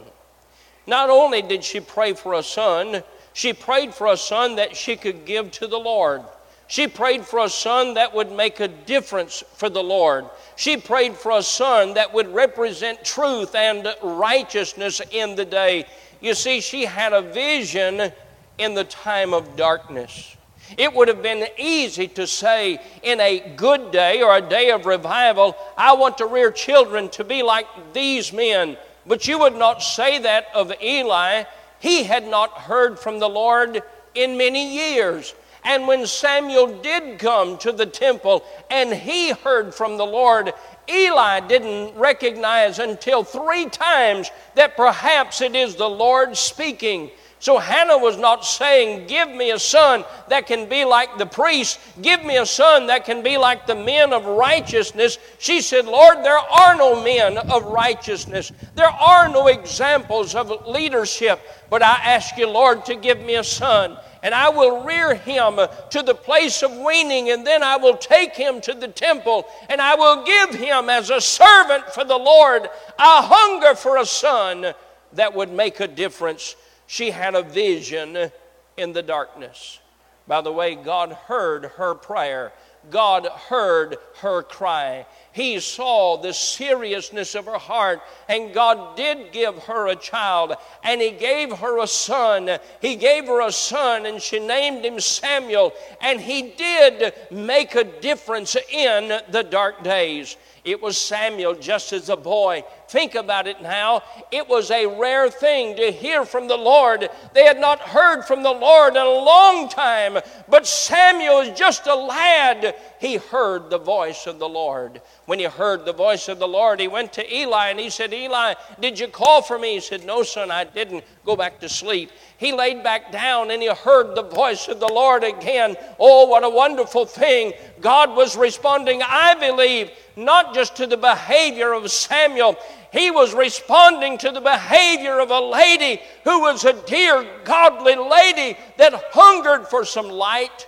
Not 0.87 1.11
only 1.11 1.42
did 1.42 1.64
she 1.64 1.80
pray 1.80 2.12
for 2.12 2.35
a 2.35 2.42
son, 2.42 3.02
she 3.37 3.52
prayed 3.52 3.93
for 3.93 4.07
a 4.07 4.16
son 4.16 4.57
that 4.57 4.75
she 4.75 4.97
could 4.97 5.26
give 5.26 5.50
to 5.50 5.66
the 5.66 5.78
Lord. 5.78 6.23
She 6.69 6.88
prayed 6.88 7.26
for 7.26 7.40
a 7.40 7.50
son 7.50 7.93
that 7.93 8.14
would 8.14 8.33
make 8.33 8.61
a 8.61 8.69
difference 8.69 9.45
for 9.52 9.69
the 9.69 9.83
Lord. 9.83 10.25
She 10.57 10.78
prayed 10.78 11.14
for 11.14 11.33
a 11.33 11.43
son 11.43 11.93
that 11.95 12.14
would 12.14 12.33
represent 12.33 13.05
truth 13.05 13.55
and 13.55 13.95
righteousness 14.02 15.02
in 15.11 15.37
the 15.37 15.45
day. 15.45 15.85
You 16.23 16.33
see, 16.33 16.62
she 16.62 16.87
had 16.87 17.12
a 17.12 17.21
vision 17.21 18.11
in 18.57 18.73
the 18.73 18.85
time 18.85 19.35
of 19.35 19.55
darkness. 19.55 20.35
It 20.78 20.95
would 20.95 21.09
have 21.09 21.23
been 21.23 21.47
easy 21.59 22.09
to 22.09 22.26
say 22.26 22.81
in 23.02 23.21
a 23.21 23.52
good 23.55 23.90
day 23.90 24.23
or 24.23 24.35
a 24.35 24.40
day 24.40 24.71
of 24.71 24.87
revival, 24.87 25.55
I 25.76 25.93
want 25.93 26.16
to 26.19 26.25
rear 26.25 26.50
children 26.50 27.11
to 27.11 27.23
be 27.23 27.43
like 27.43 27.66
these 27.93 28.33
men. 28.33 28.78
But 29.05 29.28
you 29.28 29.38
would 29.40 29.57
not 29.57 29.83
say 29.83 30.21
that 30.21 30.47
of 30.55 30.73
Eli 30.83 31.45
he 31.78 32.04
had 32.04 32.26
not 32.26 32.52
heard 32.52 32.99
from 32.99 33.18
the 33.18 33.28
Lord 33.28 33.83
in 34.14 34.37
many 34.37 34.75
years. 34.75 35.35
And 35.64 35.88
when 35.88 36.06
Samuel 36.06 36.80
did 36.80 37.18
come 37.18 37.59
to 37.59 37.73
the 37.73 37.87
temple 37.87 38.45
and 38.71 38.95
he 38.95 39.33
heard 39.33 39.75
from 39.75 39.97
the 39.97 40.06
Lord, 40.06 40.52
Eli 40.88 41.40
didn't 41.40 41.99
recognize 41.99 42.78
until 42.78 43.25
three 43.25 43.66
times 43.66 44.30
that 44.54 44.76
perhaps 44.76 45.40
it 45.40 45.56
is 45.56 45.75
the 45.75 45.90
Lord 45.90 46.37
speaking. 46.37 47.11
So 47.47 47.59
Hannah 47.59 47.99
was 47.99 48.19
not 48.19 48.45
saying, 48.45 49.07
Give 49.07 49.31
me 49.31 49.53
a 49.53 49.59
son 49.61 50.05
that 50.26 50.49
can 50.49 50.69
be 50.69 50.85
like 50.85 51.17
the 51.17 51.26
priest, 51.26 51.79
give 52.03 52.25
me 52.25 52.38
a 52.38 52.45
son 52.45 52.88
that 52.88 53.05
can 53.05 53.23
be 53.23 53.37
like 53.37 53.69
the 53.69 53.75
men 53.76 54.12
of 54.12 54.26
righteousness. 54.26 55.17
She 55.38 55.61
said, 55.61 55.87
Lord, 55.87 56.25
there 56.25 56.41
are 56.41 56.75
no 56.75 57.00
men 57.05 57.38
of 57.38 57.62
righteousness, 57.67 58.50
there 58.75 58.91
are 58.91 59.29
no 59.29 59.47
examples 59.47 60.35
of 60.35 60.67
leadership, 60.67 61.41
but 61.71 61.85
I 61.85 61.95
ask 62.03 62.37
you, 62.37 62.49
Lord, 62.49 62.85
to 62.87 62.97
give 62.97 63.21
me 63.21 63.37
a 63.37 63.45
son 63.45 63.97
and 64.25 64.35
I 64.35 64.49
will 64.49 64.83
rear 64.83 65.15
him 65.15 65.61
to 65.91 66.03
the 66.03 66.17
place 66.17 66.65
of 66.65 66.76
weaning, 66.76 67.31
and 67.31 67.47
then 67.47 67.62
I 67.62 67.76
will 67.76 67.97
take 67.97 68.35
him 68.35 68.61
to 68.62 68.75
the 68.75 68.88
temple, 68.88 69.47
and 69.69 69.81
I 69.81 69.95
will 69.95 70.25
give 70.25 70.53
him 70.53 70.91
as 70.91 71.11
a 71.11 71.21
servant 71.21 71.85
for 71.91 72.03
the 72.03 72.19
Lord 72.19 72.69
I 72.99 73.23
hunger 73.23 73.76
for 73.76 73.99
a 73.99 74.07
son 74.07 74.75
that 75.12 75.33
would 75.33 75.53
make 75.53 75.79
a 75.79 75.87
difference. 75.87 76.57
She 76.87 77.11
had 77.11 77.35
a 77.35 77.43
vision 77.43 78.31
in 78.76 78.93
the 78.93 79.02
darkness. 79.02 79.81
By 80.26 80.40
the 80.40 80.52
way, 80.52 80.75
God 80.75 81.12
heard 81.12 81.66
her 81.76 81.95
prayer. 81.95 82.52
God 82.90 83.26
heard 83.26 83.97
her 84.21 84.42
cry. 84.42 85.06
He 85.33 85.61
saw 85.61 86.16
the 86.16 86.33
seriousness 86.33 87.35
of 87.35 87.47
her 87.47 87.59
heart, 87.59 88.00
and 88.28 88.54
God 88.54 88.97
did 88.97 89.33
give 89.33 89.59
her 89.64 89.88
a 89.88 89.97
child, 89.97 90.54
and 90.83 91.00
He 91.00 91.11
gave 91.11 91.52
her 91.59 91.83
a 91.83 91.87
son. 91.87 92.59
He 92.80 92.97
gave 92.97 93.26
her 93.26 93.47
a 93.47 93.52
son, 93.52 94.06
and 94.06 94.23
she 94.23 94.38
named 94.38 94.85
him 94.85 94.99
Samuel, 95.00 95.75
and 96.00 96.21
He 96.21 96.54
did 96.56 97.12
make 97.30 97.75
a 97.75 97.85
difference 97.85 98.56
in 98.71 99.21
the 99.30 99.42
dark 99.42 99.83
days. 99.83 100.37
It 100.66 100.83
was 100.83 100.99
Samuel 100.99 101.54
just 101.54 101.92
as 101.92 102.09
a 102.09 102.16
boy. 102.16 102.64
Think 102.88 103.14
about 103.14 103.47
it 103.47 103.62
now. 103.62 104.02
It 104.33 104.49
was 104.49 104.73
a 104.73 104.87
rare 104.87 105.30
thing 105.30 105.76
to 105.76 105.92
hear 105.92 106.25
from 106.25 106.49
the 106.49 106.56
Lord. 106.56 107.09
They 107.35 107.45
had 107.45 107.61
not 107.61 107.78
heard 107.78 108.23
from 108.23 108.42
the 108.42 108.52
Lord 108.52 108.97
in 108.97 109.02
a 109.02 109.04
long 109.04 109.68
time, 109.68 110.18
but 110.49 110.66
Samuel 110.66 111.40
is 111.42 111.56
just 111.56 111.87
a 111.87 111.95
lad. 111.95 112.75
He 113.00 113.16
heard 113.16 113.71
the 113.71 113.78
voice 113.78 114.26
of 114.26 114.38
the 114.38 114.49
Lord. 114.49 115.02
When 115.26 115.38
he 115.38 115.45
heard 115.45 115.85
the 115.85 115.92
voice 115.92 116.28
of 116.28 116.38
the 116.38 116.49
Lord, 116.49 116.80
he 116.80 116.88
went 116.88 117.12
to 117.14 117.35
Eli 117.35 117.68
and 117.68 117.80
he 117.80 117.90
said, 117.90 118.12
Eli, 118.12 118.54
did 118.80 118.99
you 118.99 119.09
call 119.09 119.42
for 119.42 119.59
me? 119.59 119.75
He 119.75 119.80
said, 119.80 120.04
No, 120.04 120.23
son, 120.23 120.50
I 120.50 120.64
didn't. 120.64 121.04
Go 121.25 121.37
back 121.37 121.61
to 121.61 121.68
sleep. 121.68 122.11
He 122.38 122.52
laid 122.52 122.83
back 122.83 123.12
down 123.12 123.50
and 123.50 123.62
he 123.62 123.68
heard 123.68 124.14
the 124.14 124.23
voice 124.23 124.68
of 124.68 124.80
the 124.80 124.88
Lord 124.88 125.25
again. 125.25 125.76
Oh, 125.99 126.26
what 126.26 126.45
a 126.45 126.50
wonderful 126.50 127.06
thing. 127.06 127.52
God 127.80 128.16
was 128.16 128.37
responding, 128.37 129.02
I 129.02 129.35
believe 129.35 129.90
not 130.16 130.54
just 130.54 130.76
to 130.76 130.87
the 130.87 130.97
behavior 130.97 131.73
of 131.73 131.90
Samuel, 131.90 132.56
he 132.92 133.11
was 133.11 133.35
responding 133.35 134.16
to 134.18 134.30
the 134.30 134.40
behavior 134.40 135.18
of 135.21 135.30
a 135.30 135.40
lady 135.40 136.00
who 136.25 136.40
was 136.40 136.64
a 136.64 136.73
dear, 136.73 137.26
godly 137.45 137.95
lady 137.95 138.59
that 138.78 138.95
hungered 139.12 139.68
for 139.68 139.85
some 139.85 140.09
light 140.09 140.66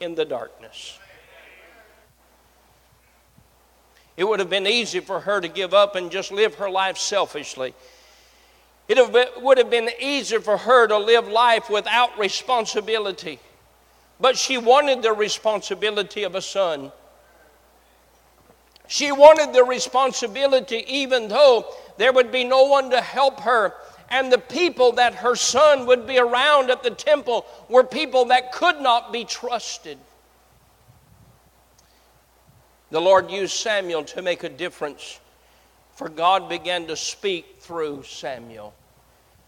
in 0.00 0.14
the 0.14 0.24
darkness. 0.24 0.95
It 4.16 4.24
would 4.24 4.40
have 4.40 4.50
been 4.50 4.66
easy 4.66 5.00
for 5.00 5.20
her 5.20 5.40
to 5.40 5.48
give 5.48 5.74
up 5.74 5.94
and 5.94 6.10
just 6.10 6.32
live 6.32 6.54
her 6.56 6.70
life 6.70 6.96
selfishly. 6.96 7.74
It 8.88 8.98
would 9.42 9.58
have 9.58 9.70
been 9.70 9.90
easier 10.00 10.40
for 10.40 10.56
her 10.56 10.86
to 10.86 10.96
live 10.96 11.28
life 11.28 11.68
without 11.68 12.18
responsibility. 12.18 13.40
But 14.20 14.38
she 14.38 14.56
wanted 14.56 15.02
the 15.02 15.12
responsibility 15.12 16.22
of 16.22 16.34
a 16.34 16.40
son. 16.40 16.92
She 18.86 19.10
wanted 19.12 19.52
the 19.52 19.64
responsibility, 19.64 20.84
even 20.86 21.28
though 21.28 21.66
there 21.98 22.12
would 22.12 22.30
be 22.30 22.44
no 22.44 22.64
one 22.64 22.90
to 22.90 23.00
help 23.00 23.40
her. 23.40 23.74
And 24.08 24.32
the 24.32 24.38
people 24.38 24.92
that 24.92 25.16
her 25.16 25.34
son 25.34 25.86
would 25.86 26.06
be 26.06 26.18
around 26.18 26.70
at 26.70 26.84
the 26.84 26.90
temple 26.90 27.44
were 27.68 27.82
people 27.82 28.26
that 28.26 28.52
could 28.52 28.80
not 28.80 29.12
be 29.12 29.24
trusted. 29.24 29.98
The 32.90 33.00
Lord 33.00 33.30
used 33.30 33.54
Samuel 33.54 34.04
to 34.04 34.22
make 34.22 34.44
a 34.44 34.48
difference, 34.48 35.20
for 35.94 36.08
God 36.08 36.48
began 36.48 36.86
to 36.86 36.96
speak 36.96 37.56
through 37.58 38.04
Samuel. 38.04 38.74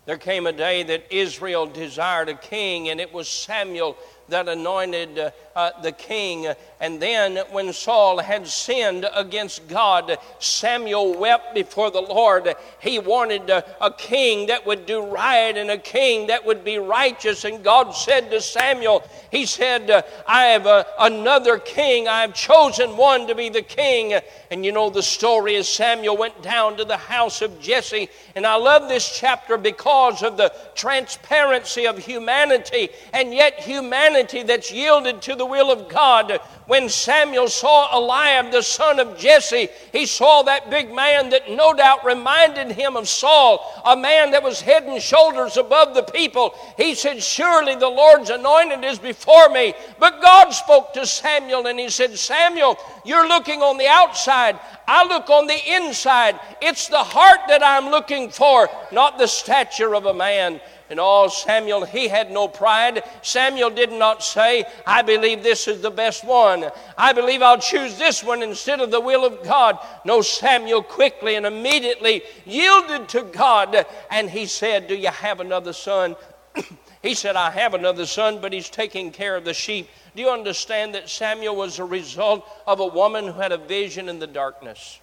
There 0.07 0.17
came 0.17 0.47
a 0.47 0.53
day 0.53 0.83
that 0.85 1.13
Israel 1.13 1.67
desired 1.67 2.31
a 2.31 2.35
king, 2.35 2.89
and 2.89 2.99
it 2.99 3.13
was 3.13 3.29
Samuel 3.29 3.97
that 4.29 4.49
anointed 4.49 5.19
uh, 5.19 5.31
uh, 5.55 5.83
the 5.83 5.93
king. 5.93 6.47
And 6.81 7.03
then, 7.03 7.39
when 7.51 7.73
Saul 7.73 8.19
had 8.19 8.47
sinned 8.47 9.05
against 9.13 9.67
God, 9.67 10.17
Samuel 10.39 11.19
wept 11.19 11.53
before 11.53 11.91
the 11.91 12.01
Lord. 12.01 12.55
He 12.79 13.01
wanted 13.01 13.51
a, 13.51 13.65
a 13.85 13.91
king 13.91 14.47
that 14.47 14.65
would 14.65 14.87
do 14.87 15.05
right 15.05 15.57
and 15.57 15.71
a 15.71 15.79
king 15.79 16.29
that 16.29 16.47
would 16.47 16.63
be 16.63 16.79
righteous. 16.79 17.45
And 17.45 17.65
God 17.65 17.91
said 17.91 18.31
to 18.31 18.41
Samuel, 18.41 19.03
He 19.33 19.45
said, 19.45 19.91
uh, 19.91 20.03
I 20.29 20.45
have 20.45 20.67
a, 20.67 20.87
another 21.01 21.59
king. 21.59 22.07
I 22.07 22.21
have 22.21 22.35
chosen 22.35 22.97
one 22.97 23.27
to 23.27 23.35
be 23.35 23.49
the 23.49 23.63
king. 23.63 24.21
And 24.53 24.65
you 24.65 24.71
know 24.71 24.89
the 24.89 25.03
story 25.03 25.57
as 25.57 25.69
Samuel 25.69 26.17
went 26.17 26.41
down 26.43 26.77
to 26.77 26.85
the 26.85 26.97
house 26.97 27.43
of 27.43 27.61
Jesse. 27.61 28.09
And 28.37 28.47
I 28.47 28.55
love 28.55 28.89
this 28.89 29.19
chapter 29.19 29.59
because 29.59 30.23
of 30.23 30.37
the 30.37 30.55
transparency 30.77 31.87
of 31.87 31.99
humanity 31.99 32.91
and 33.13 33.35
yet 33.35 33.59
humanity 33.59 34.45
that's 34.45 34.73
yielded 34.73 35.23
to 35.23 35.35
the 35.35 35.45
will 35.45 35.73
of 35.73 35.89
God. 35.89 36.41
When 36.69 36.91
Samuel 36.91 37.49
saw 37.49 37.97
Eliab, 37.97 38.53
the 38.53 38.63
son 38.63 39.01
of 39.01 39.17
Jesse, 39.17 39.71
he 39.91 40.05
saw 40.05 40.43
that 40.43 40.69
big 40.69 40.95
man 40.95 41.31
that 41.31 41.51
no 41.51 41.73
doubt 41.73 42.05
reminded 42.05 42.73
him 42.73 42.95
of 42.95 43.09
Saul, 43.09 43.83
a 43.87 43.97
man 43.97 44.33
that 44.33 44.43
was 44.43 44.61
head 44.61 44.83
and 44.83 45.01
shoulders 45.01 45.57
above 45.57 45.95
the 45.95 46.03
people. 46.03 46.55
He 46.77 46.95
said, 46.95 47.23
Surely 47.23 47.75
the 47.75 47.89
Lord's 47.89 48.29
anointed 48.29 48.85
is 48.85 48.99
before 48.99 49.49
me. 49.49 49.73
But 49.99 50.21
God 50.21 50.51
spoke 50.51 50.93
to 50.93 51.07
Samuel 51.07 51.67
and 51.67 51.81
he 51.81 51.89
said, 51.89 52.19
Samuel, 52.19 52.77
you're 53.03 53.27
looking 53.27 53.63
on 53.63 53.79
the 53.79 53.89
outside. 53.89 54.61
I 54.89 55.05
look 55.05 55.29
on 55.29 55.47
the 55.47 55.75
inside. 55.77 56.41
It's 56.63 56.89
the 56.89 57.05
heart 57.05 57.41
that 57.49 57.63
I'm 57.63 57.91
looking 57.91 58.31
for, 58.31 58.69
not 58.91 59.19
the 59.19 59.27
stature 59.27 59.95
of 59.95 60.07
a 60.07 60.15
man. 60.15 60.61
And 60.91 60.99
all 60.99 61.29
Samuel, 61.29 61.85
he 61.85 62.09
had 62.09 62.31
no 62.31 62.49
pride. 62.49 63.03
Samuel 63.21 63.69
did 63.69 63.93
not 63.93 64.23
say, 64.23 64.65
I 64.87 65.03
believe 65.03 65.43
this 65.43 65.69
is 65.69 65.83
the 65.83 65.91
best 65.91 66.25
one. 66.25 66.71
I 66.97 67.13
believe 67.13 67.43
I'll 67.43 67.61
choose 67.61 67.99
this 67.99 68.25
one 68.25 68.43
instead 68.43 68.81
of 68.81 68.91
the 68.91 69.01
will 69.01 69.27
of 69.27 69.45
God. 69.45 69.79
No, 70.07 70.23
Samuel 70.23 70.83
quickly 70.83 71.35
and 71.35 71.45
immediately 71.45 72.23
yielded 72.47 73.11
to 73.11 73.25
God. 73.25 73.85
And 74.11 74.31
he 74.31 74.47
said, 74.47 74.89
Do 74.89 74.97
you 74.97 75.09
have 75.11 75.41
another 75.41 75.75
son? 75.75 76.17
he 77.03 77.15
said, 77.15 77.37
I 77.37 77.51
have 77.51 77.75
another 77.75 78.07
son, 78.07 78.41
but 78.41 78.53
he's 78.53 78.71
taking 78.71 79.13
care 79.13 79.37
of 79.37 79.45
the 79.45 79.55
sheep. 79.55 79.89
Do 80.17 80.23
you 80.23 80.31
understand 80.31 80.95
that 80.95 81.09
Samuel 81.09 81.55
was 81.55 81.79
a 81.79 81.85
result 81.85 82.49
of 82.67 82.81
a 82.81 82.87
woman 82.87 83.27
who 83.27 83.41
had 83.41 83.53
a 83.53 83.59
vision 83.59 84.09
in 84.09 84.19
the 84.19 84.27
darkness? 84.27 85.01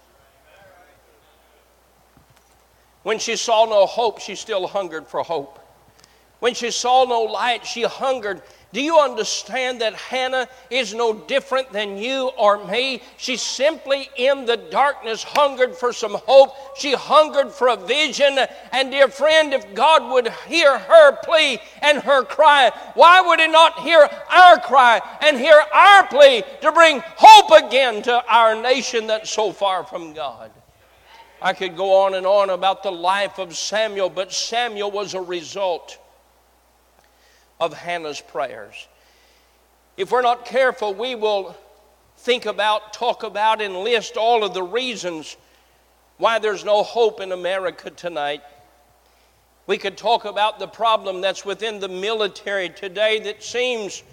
When 3.04 3.20
she 3.20 3.36
saw 3.36 3.66
no 3.66 3.86
hope, 3.86 4.20
she 4.20 4.36
still 4.36 4.68
hungered 4.68 5.08
for 5.08 5.22
hope. 5.24 5.60
When 6.40 6.54
she 6.54 6.72
saw 6.72 7.06
no 7.06 7.22
light, 7.22 7.66
she 7.66 7.84
hungered. 7.84 8.42
Do 8.76 8.82
you 8.82 9.00
understand 9.00 9.80
that 9.80 9.94
Hannah 9.94 10.50
is 10.70 10.94
no 10.94 11.14
different 11.14 11.72
than 11.72 11.98
you 11.98 12.28
or 12.38 12.62
me? 12.68 13.02
She 13.16 13.38
simply 13.38 14.10
in 14.18 14.46
the 14.46 14.58
darkness 14.58 15.24
hungered 15.24 15.78
for 15.78 15.94
some 15.94 16.16
hope. 16.28 16.54
She 16.78 16.92
hungered 16.92 17.54
for 17.54 17.70
a 17.70 17.78
vision. 17.78 18.38
And, 18.74 18.92
dear 18.92 19.08
friend, 19.08 19.54
if 19.54 19.74
God 19.74 20.12
would 20.12 20.28
hear 20.50 20.78
her 20.78 21.16
plea 21.24 21.60
and 21.82 22.00
her 22.00 22.26
cry, 22.26 22.70
why 22.96 23.22
would 23.22 23.40
He 23.40 23.48
not 23.48 23.80
hear 23.80 24.10
our 24.30 24.60
cry 24.60 25.00
and 25.22 25.38
hear 25.38 25.64
our 25.74 26.08
plea 26.08 26.44
to 26.60 26.70
bring 26.74 27.02
hope 27.16 27.68
again 27.68 28.02
to 28.02 28.26
our 28.28 28.62
nation 28.62 29.08
that's 29.08 29.32
so 29.32 29.54
far 29.54 29.86
from 29.86 30.12
God? 30.12 30.52
I 31.42 31.54
could 31.54 31.78
go 31.78 32.04
on 32.04 32.16
and 32.16 32.26
on 32.26 32.50
about 32.50 32.84
the 32.84 32.92
life 32.92 33.40
of 33.40 33.56
Samuel, 33.56 34.10
but 34.10 34.34
Samuel 34.34 34.92
was 34.92 35.14
a 35.14 35.22
result 35.22 35.98
of 37.60 37.74
Hannah's 37.74 38.22
prayers. 38.22 38.88
If 39.98 40.12
we're 40.12 40.22
not 40.22 40.46
careful, 40.46 40.94
we 40.94 41.16
will 41.16 41.56
think 42.18 42.46
about, 42.46 42.94
talk 42.94 43.24
about, 43.24 43.62
and 43.62 43.78
list 43.78 44.18
all 44.18 44.44
of 44.44 44.54
the 44.54 44.64
reasons 44.64 45.38
why 46.18 46.40
there's 46.40 46.66
no 46.66 46.84
hope 46.84 47.22
in 47.22 47.32
America 47.32 47.90
tonight. 47.90 48.42
We 49.68 49.78
could 49.78 49.98
talk 49.98 50.26
about 50.26 50.60
the 50.60 50.68
problem 50.68 51.22
that's 51.22 51.46
within 51.46 51.80
the 51.80 51.88
military 51.88 52.70
today 52.70 53.20
that 53.22 53.42
seems 53.42 54.04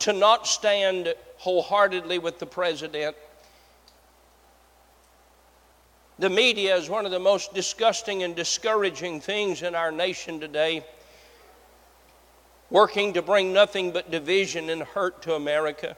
to 0.00 0.12
not 0.12 0.46
stand 0.46 1.14
wholeheartedly 1.38 2.18
with 2.18 2.38
the 2.38 2.46
president. 2.46 3.16
The 6.18 6.30
media 6.30 6.76
is 6.76 6.88
one 6.88 7.04
of 7.04 7.10
the 7.10 7.18
most 7.18 7.52
disgusting 7.54 8.22
and 8.22 8.34
discouraging 8.34 9.20
things 9.20 9.62
in 9.62 9.74
our 9.74 9.90
nation 9.90 10.40
today 10.40 10.84
working 12.70 13.12
to 13.14 13.22
bring 13.22 13.52
nothing 13.52 13.92
but 13.92 14.10
division 14.10 14.70
and 14.70 14.82
hurt 14.82 15.22
to 15.22 15.34
America. 15.34 15.96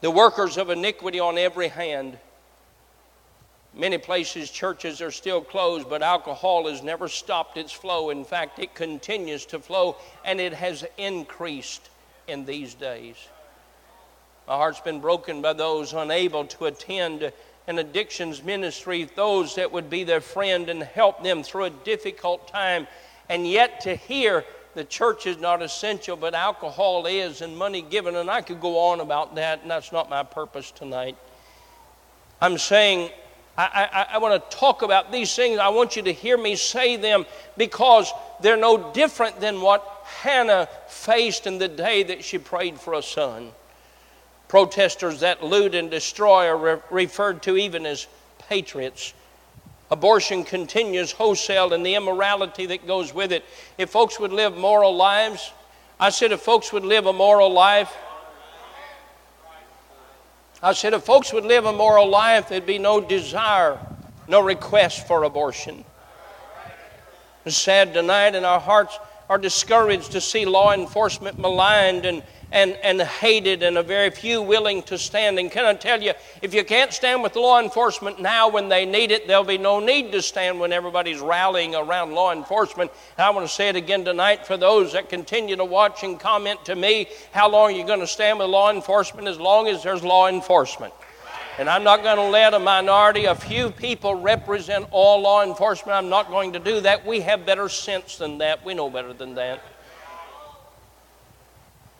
The 0.00 0.10
workers 0.10 0.58
of 0.58 0.70
iniquity 0.70 1.20
on 1.20 1.38
every 1.38 1.68
hand. 1.68 2.18
Many 3.72 3.98
places, 3.98 4.50
churches 4.50 5.00
are 5.00 5.10
still 5.10 5.40
closed, 5.40 5.88
but 5.88 6.02
alcohol 6.02 6.68
has 6.68 6.82
never 6.82 7.08
stopped 7.08 7.56
its 7.56 7.72
flow. 7.72 8.10
In 8.10 8.24
fact, 8.24 8.58
it 8.58 8.74
continues 8.74 9.46
to 9.46 9.58
flow 9.58 9.96
and 10.24 10.40
it 10.40 10.52
has 10.52 10.84
increased 10.96 11.90
in 12.28 12.44
these 12.44 12.74
days. 12.74 13.16
My 14.46 14.56
heart's 14.56 14.80
been 14.80 15.00
broken 15.00 15.40
by 15.40 15.54
those 15.54 15.92
unable 15.92 16.44
to 16.46 16.66
attend 16.66 17.32
an 17.66 17.78
addictions 17.78 18.42
ministry, 18.42 19.04
those 19.16 19.54
that 19.54 19.72
would 19.72 19.88
be 19.88 20.04
their 20.04 20.20
friend 20.20 20.68
and 20.68 20.82
help 20.82 21.22
them 21.22 21.42
through 21.42 21.64
a 21.64 21.70
difficult 21.70 22.46
time, 22.46 22.86
and 23.28 23.46
yet 23.46 23.80
to 23.80 23.96
hear 23.96 24.44
the 24.74 24.84
church 24.84 25.26
is 25.26 25.38
not 25.38 25.62
essential, 25.62 26.16
but 26.16 26.34
alcohol 26.34 27.06
is, 27.06 27.40
and 27.40 27.56
money 27.56 27.82
given. 27.82 28.16
And 28.16 28.30
I 28.30 28.40
could 28.40 28.60
go 28.60 28.78
on 28.78 29.00
about 29.00 29.34
that, 29.36 29.62
and 29.62 29.70
that's 29.70 29.92
not 29.92 30.10
my 30.10 30.22
purpose 30.22 30.70
tonight. 30.70 31.16
I'm 32.40 32.58
saying 32.58 33.10
I, 33.56 33.88
I, 33.92 34.14
I 34.14 34.18
want 34.18 34.50
to 34.50 34.56
talk 34.56 34.82
about 34.82 35.12
these 35.12 35.34
things. 35.34 35.58
I 35.58 35.68
want 35.68 35.96
you 35.96 36.02
to 36.02 36.12
hear 36.12 36.36
me 36.36 36.56
say 36.56 36.96
them 36.96 37.24
because 37.56 38.12
they're 38.40 38.56
no 38.56 38.92
different 38.92 39.40
than 39.40 39.60
what 39.60 39.82
Hannah 40.04 40.68
faced 40.88 41.46
in 41.46 41.58
the 41.58 41.68
day 41.68 42.02
that 42.02 42.24
she 42.24 42.38
prayed 42.38 42.80
for 42.80 42.94
a 42.94 43.02
son. 43.02 43.52
Protesters 44.48 45.20
that 45.20 45.42
loot 45.44 45.74
and 45.74 45.90
destroy 45.90 46.46
are 46.48 46.56
re- 46.56 46.80
referred 46.90 47.42
to 47.44 47.56
even 47.56 47.86
as 47.86 48.08
patriots. 48.38 49.14
Abortion 49.94 50.42
continues 50.42 51.12
wholesale 51.12 51.72
and 51.72 51.86
the 51.86 51.94
immorality 51.94 52.66
that 52.66 52.84
goes 52.84 53.14
with 53.14 53.30
it. 53.30 53.44
If 53.78 53.90
folks 53.90 54.18
would 54.18 54.32
live 54.32 54.56
moral 54.56 54.96
lives, 54.96 55.52
I 56.00 56.10
said, 56.10 56.32
if 56.32 56.40
folks 56.40 56.72
would 56.72 56.84
live 56.84 57.06
a 57.06 57.12
moral 57.12 57.52
life, 57.52 57.94
I 60.60 60.72
said, 60.72 60.94
if 60.94 61.04
folks 61.04 61.32
would 61.32 61.44
live 61.44 61.64
a 61.66 61.72
moral 61.72 62.08
life, 62.08 62.48
there'd 62.48 62.66
be 62.66 62.76
no 62.76 63.00
desire, 63.00 63.78
no 64.26 64.40
request 64.40 65.06
for 65.06 65.22
abortion. 65.22 65.84
It's 67.44 67.56
sad 67.56 67.94
tonight, 67.94 68.34
and 68.34 68.44
our 68.44 68.58
hearts 68.58 68.98
are 69.30 69.38
discouraged 69.38 70.10
to 70.10 70.20
see 70.20 70.44
law 70.44 70.72
enforcement 70.72 71.38
maligned 71.38 72.04
and 72.04 72.24
and, 72.52 72.72
and 72.82 73.00
hated, 73.00 73.62
and 73.62 73.78
a 73.78 73.82
very 73.82 74.10
few 74.10 74.42
willing 74.42 74.82
to 74.84 74.98
stand. 74.98 75.38
And 75.38 75.50
can 75.50 75.64
I 75.64 75.74
tell 75.74 76.02
you, 76.02 76.12
if 76.42 76.54
you 76.54 76.64
can't 76.64 76.92
stand 76.92 77.22
with 77.22 77.36
law 77.36 77.60
enforcement 77.60 78.20
now 78.20 78.48
when 78.48 78.68
they 78.68 78.84
need 78.84 79.10
it, 79.10 79.26
there'll 79.26 79.44
be 79.44 79.58
no 79.58 79.80
need 79.80 80.12
to 80.12 80.22
stand 80.22 80.60
when 80.60 80.72
everybody's 80.72 81.20
rallying 81.20 81.74
around 81.74 82.12
law 82.12 82.32
enforcement. 82.32 82.90
And 83.16 83.24
I 83.24 83.30
want 83.30 83.46
to 83.46 83.52
say 83.52 83.68
it 83.68 83.76
again 83.76 84.04
tonight 84.04 84.46
for 84.46 84.56
those 84.56 84.92
that 84.92 85.08
continue 85.08 85.56
to 85.56 85.64
watch 85.64 86.04
and 86.04 86.18
comment 86.18 86.64
to 86.66 86.74
me 86.74 87.08
how 87.32 87.50
long 87.50 87.72
are 87.72 87.76
you 87.76 87.86
going 87.86 88.00
to 88.00 88.06
stand 88.06 88.38
with 88.38 88.48
law 88.48 88.70
enforcement 88.70 89.28
as 89.28 89.38
long 89.38 89.68
as 89.68 89.82
there's 89.82 90.02
law 90.02 90.28
enforcement. 90.28 90.94
And 91.56 91.68
I'm 91.68 91.84
not 91.84 92.02
going 92.02 92.16
to 92.16 92.24
let 92.24 92.52
a 92.52 92.58
minority, 92.58 93.26
a 93.26 93.34
few 93.34 93.70
people 93.70 94.16
represent 94.16 94.88
all 94.90 95.20
law 95.20 95.44
enforcement. 95.44 95.96
I'm 95.96 96.08
not 96.08 96.28
going 96.28 96.52
to 96.54 96.58
do 96.58 96.80
that. 96.80 97.06
We 97.06 97.20
have 97.20 97.46
better 97.46 97.68
sense 97.68 98.18
than 98.18 98.38
that. 98.38 98.64
We 98.64 98.74
know 98.74 98.90
better 98.90 99.12
than 99.12 99.36
that. 99.36 99.62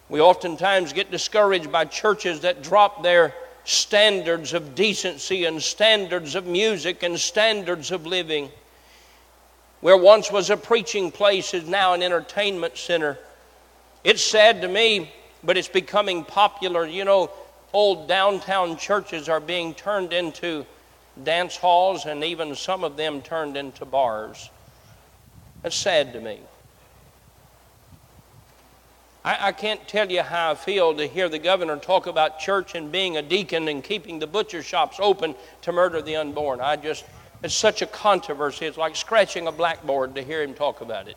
We 0.09 0.21
oftentimes 0.21 0.93
get 0.93 1.11
discouraged 1.11 1.73
by 1.73 1.87
churches 1.87 2.41
that 2.41 2.63
drop 2.63 3.03
their 3.03 3.35
standards 3.65 4.53
of 4.53 4.75
decency 4.75 5.47
and 5.47 5.63
standards 5.63 6.35
of 6.35 6.47
music 6.47 7.03
and 7.03 7.19
standards 7.19 7.91
of 7.91 8.07
living. 8.07 8.51
Where 9.81 9.97
once 9.97 10.31
was 10.31 10.51
a 10.51 10.57
preaching 10.57 11.11
place 11.11 11.55
is 11.55 11.67
now 11.67 11.95
an 11.95 12.03
entertainment 12.03 12.77
center. 12.77 13.19
It's 14.03 14.23
sad 14.23 14.61
to 14.61 14.69
me, 14.69 15.11
but 15.43 15.57
it's 15.57 15.69
becoming 15.69 16.25
popular. 16.25 16.87
You 16.87 17.05
know, 17.05 17.31
old 17.73 18.07
downtown 18.07 18.77
churches 18.77 19.29
are 19.29 19.41
being 19.41 19.75
turned 19.75 20.13
into 20.13 20.67
dance 21.23 21.57
halls 21.57 22.07
and 22.07 22.23
even 22.25 22.55
some 22.55 22.85
of 22.85 22.97
them 22.97 23.23
turned 23.23 23.57
into 23.57 23.85
bars. 23.85 24.51
That's 25.63 25.77
sad 25.77 26.13
to 26.13 26.21
me. 26.21 26.41
I, 29.25 29.49
I 29.49 29.53
can't 29.53 29.87
tell 29.89 30.11
you 30.11 30.23
how 30.23 30.53
I 30.53 30.55
feel 30.55 30.95
to 30.95 31.07
hear 31.07 31.29
the 31.29 31.39
governor 31.39 31.77
talk 31.79 32.07
about 32.07 32.39
church 32.39 32.75
and 32.75 32.93
being 32.93 33.17
a 33.17 33.23
deacon 33.23 33.69
and 33.69 33.83
keeping 33.83 34.19
the 34.19 34.27
butcher 34.27 34.63
shops 34.63 34.99
open 35.01 35.35
to 35.63 35.73
murder 35.73 36.03
the 36.03 36.17
unborn. 36.17 36.61
I 36.61 36.77
just, 36.77 37.05
it's 37.43 37.55
such 37.55 37.81
a 37.81 37.87
controversy. 37.87 38.67
It's 38.67 38.77
like 38.77 38.97
scratching 38.97 39.47
a 39.47 39.53
blackboard 39.53 40.15
to 40.17 40.23
hear 40.23 40.43
him 40.43 40.55
talk 40.55 40.83
about 40.83 41.09
it. 41.09 41.17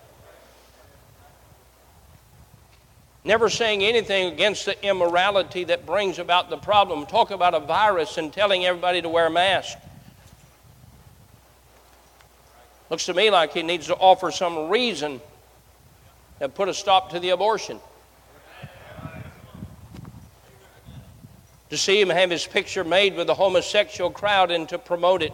Never 3.25 3.49
saying 3.49 3.83
anything 3.83 4.31
against 4.31 4.65
the 4.65 4.87
immorality 4.87 5.65
that 5.65 5.85
brings 5.85 6.17
about 6.17 6.49
the 6.49 6.55
problem. 6.55 7.05
Talk 7.05 7.31
about 7.31 7.53
a 7.53 7.59
virus 7.59 8.17
and 8.17 8.31
telling 8.31 8.65
everybody 8.65 9.01
to 9.01 9.09
wear 9.09 9.27
a 9.27 9.29
mask. 9.29 9.77
Looks 12.89 13.05
to 13.08 13.13
me 13.13 13.29
like 13.29 13.51
he 13.51 13.63
needs 13.63 13.88
to 13.88 13.95
offer 13.95 14.32
some 14.32 14.69
reason 14.69 15.19
that 16.39 16.55
put 16.55 16.69
a 16.69 16.73
stop 16.73 17.10
to 17.10 17.19
the 17.19 17.32
abortion. 17.32 17.82
To 21.69 21.77
see 21.77 21.99
him 21.99 22.10
have 22.10 22.30
his 22.30 22.45
picture 22.45 22.84
made 22.84 23.15
with 23.15 23.27
the 23.27 23.34
homosexual 23.34 24.10
crowd 24.10 24.51
and 24.51 24.69
to 24.69 24.77
promote 24.77 25.21
it. 25.21 25.34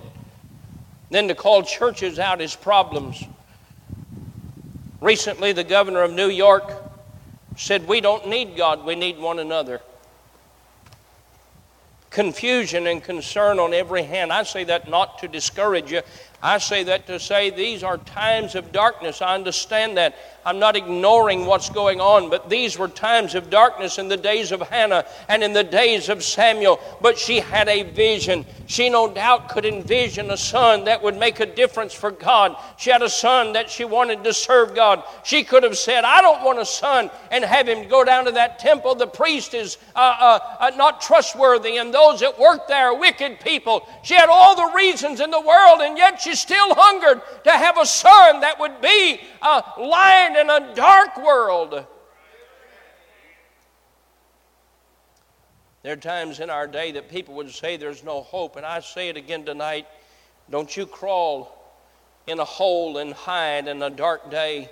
Then 1.10 1.28
to 1.28 1.36
call 1.36 1.64
churches 1.64 2.18
out 2.18 2.40
his 2.40 2.56
problems. 2.56 3.24
Recently, 5.00 5.52
the 5.52 5.64
governor 5.64 6.02
of 6.02 6.12
New 6.12 6.30
York 6.30 6.72
said, 7.58 7.88
We 7.88 8.02
don't 8.02 8.28
need 8.28 8.56
God, 8.56 8.86
we 8.86 8.96
need 8.96 9.20
one 9.20 9.40
another. 9.40 9.82
Confusion 12.10 12.88
and 12.88 13.04
concern 13.04 13.60
on 13.60 13.74
every 13.74 14.04
hand. 14.04 14.32
I 14.32 14.44
say 14.44 14.64
that 14.66 14.90
not 14.90 15.20
to 15.20 15.28
discourage 15.28 15.92
you. 15.92 16.02
I 16.44 16.58
say 16.58 16.84
that 16.84 17.08
to 17.08 17.22
say 17.22 17.52
these 17.52 17.84
are 17.84 17.98
times 17.98 18.56
of 18.56 18.74
darkness. 18.74 19.22
I 19.22 19.34
understand 19.34 19.96
that. 19.96 20.14
I'm 20.46 20.60
not 20.60 20.76
ignoring 20.76 21.46
what's 21.46 21.70
going 21.70 22.02
on, 22.02 22.30
but 22.30 22.50
these 22.50 22.78
were 22.78 22.90
times 22.90 23.34
of 23.34 23.50
darkness 23.50 23.98
in 23.98 24.10
the 24.10 24.18
days 24.18 24.52
of 24.52 24.60
Hannah 24.60 25.06
and 25.30 25.42
in 25.42 25.54
the 25.54 25.64
days 25.64 26.10
of 26.10 26.22
Samuel. 26.22 26.82
But 27.02 27.18
she 27.18 27.40
had 27.40 27.70
a 27.70 27.84
vision. 27.84 28.46
She 28.66 28.90
no 28.90 29.10
doubt 29.10 29.48
could 29.48 29.64
envision 29.64 30.32
a 30.32 30.38
son 30.38 30.84
that 30.84 31.02
would 31.02 31.18
make 31.18 31.40
a 31.40 31.46
difference 31.46 31.94
for 31.94 32.12
God. 32.12 32.58
She 32.78 32.90
had 32.90 33.02
a 33.02 33.10
son 33.10 33.54
that 33.54 33.70
she 33.70 33.86
wanted 33.86 34.26
to 34.26 34.34
serve 34.34 34.76
God. 34.76 35.04
She 35.24 35.46
could 35.46 35.64
have 35.64 35.78
said, 35.78 36.04
I 36.04 36.22
don't 36.22 36.44
want 36.44 36.60
a 36.60 36.66
son 36.66 37.10
and 37.32 37.46
have 37.46 37.70
him 37.70 37.88
go 37.88 38.04
down 38.04 38.26
to 38.26 38.32
that 38.32 38.60
temple. 38.60 38.96
The 38.96 39.08
priest 39.08 39.54
is 39.54 39.78
uh, 39.96 40.00
uh, 40.20 40.40
uh, 40.60 40.72
not 40.76 41.00
trustworthy, 41.00 41.78
and 41.78 41.94
those 41.94 42.20
that 42.20 42.38
work 42.38 42.68
there 42.68 42.88
are 42.88 43.00
wicked 43.00 43.40
people. 43.40 43.88
She 44.04 44.16
had 44.16 44.28
all 44.28 44.58
the 44.58 44.76
reasons 44.76 45.22
in 45.22 45.32
the 45.32 45.40
world, 45.40 45.80
and 45.80 45.98
yet 45.98 46.20
she 46.20 46.33
still 46.36 46.74
hungered 46.76 47.22
to 47.44 47.52
have 47.52 47.78
a 47.78 47.86
son 47.86 48.42
that 48.42 48.60
would 48.60 48.82
be 48.82 49.20
a 49.42 49.64
lion 49.80 50.36
in 50.36 50.50
a 50.50 50.76
dark 50.76 51.18
world. 51.24 51.86
There 55.84 55.94
are 55.94 55.98
times 55.98 56.40
in 56.40 56.50
our 56.50 56.66
day 56.66 56.94
that 56.94 57.10
people 57.10 57.36
would 57.36 57.52
say 57.52 57.76
there's 57.76 58.04
no 58.04 58.22
hope, 58.22 58.56
and 58.56 58.66
I 58.66 58.80
say 58.80 59.10
it 59.10 59.18
again 59.18 59.44
tonight. 59.44 59.86
Don't 60.50 60.76
you 60.76 60.86
crawl 60.86 61.60
in 62.26 62.40
a 62.40 62.46
hole 62.46 62.98
and 62.98 63.14
hide 63.14 63.68
in 63.68 63.82
a 63.82 63.90
dark 63.90 64.32
day. 64.32 64.70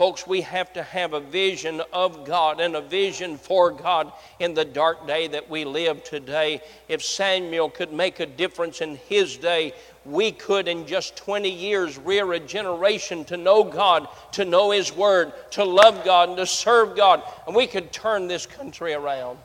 Folks, 0.00 0.26
we 0.26 0.40
have 0.40 0.72
to 0.72 0.82
have 0.82 1.12
a 1.12 1.20
vision 1.20 1.82
of 1.92 2.24
God 2.24 2.58
and 2.58 2.74
a 2.74 2.80
vision 2.80 3.36
for 3.36 3.70
God 3.70 4.10
in 4.38 4.54
the 4.54 4.64
dark 4.64 5.06
day 5.06 5.28
that 5.28 5.50
we 5.50 5.66
live 5.66 6.02
today. 6.04 6.62
If 6.88 7.04
Samuel 7.04 7.68
could 7.68 7.92
make 7.92 8.18
a 8.18 8.24
difference 8.24 8.80
in 8.80 8.96
his 8.96 9.36
day, 9.36 9.74
we 10.06 10.32
could 10.32 10.68
in 10.68 10.86
just 10.86 11.16
20 11.16 11.50
years 11.50 11.98
rear 11.98 12.32
a 12.32 12.40
generation 12.40 13.26
to 13.26 13.36
know 13.36 13.62
God, 13.62 14.08
to 14.32 14.46
know 14.46 14.70
His 14.70 14.90
Word, 14.90 15.34
to 15.50 15.64
love 15.66 16.02
God, 16.02 16.30
and 16.30 16.38
to 16.38 16.46
serve 16.46 16.96
God. 16.96 17.22
And 17.46 17.54
we 17.54 17.66
could 17.66 17.92
turn 17.92 18.26
this 18.26 18.46
country 18.46 18.94
around. 18.94 19.38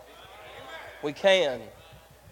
We 1.03 1.11
can. 1.11 1.59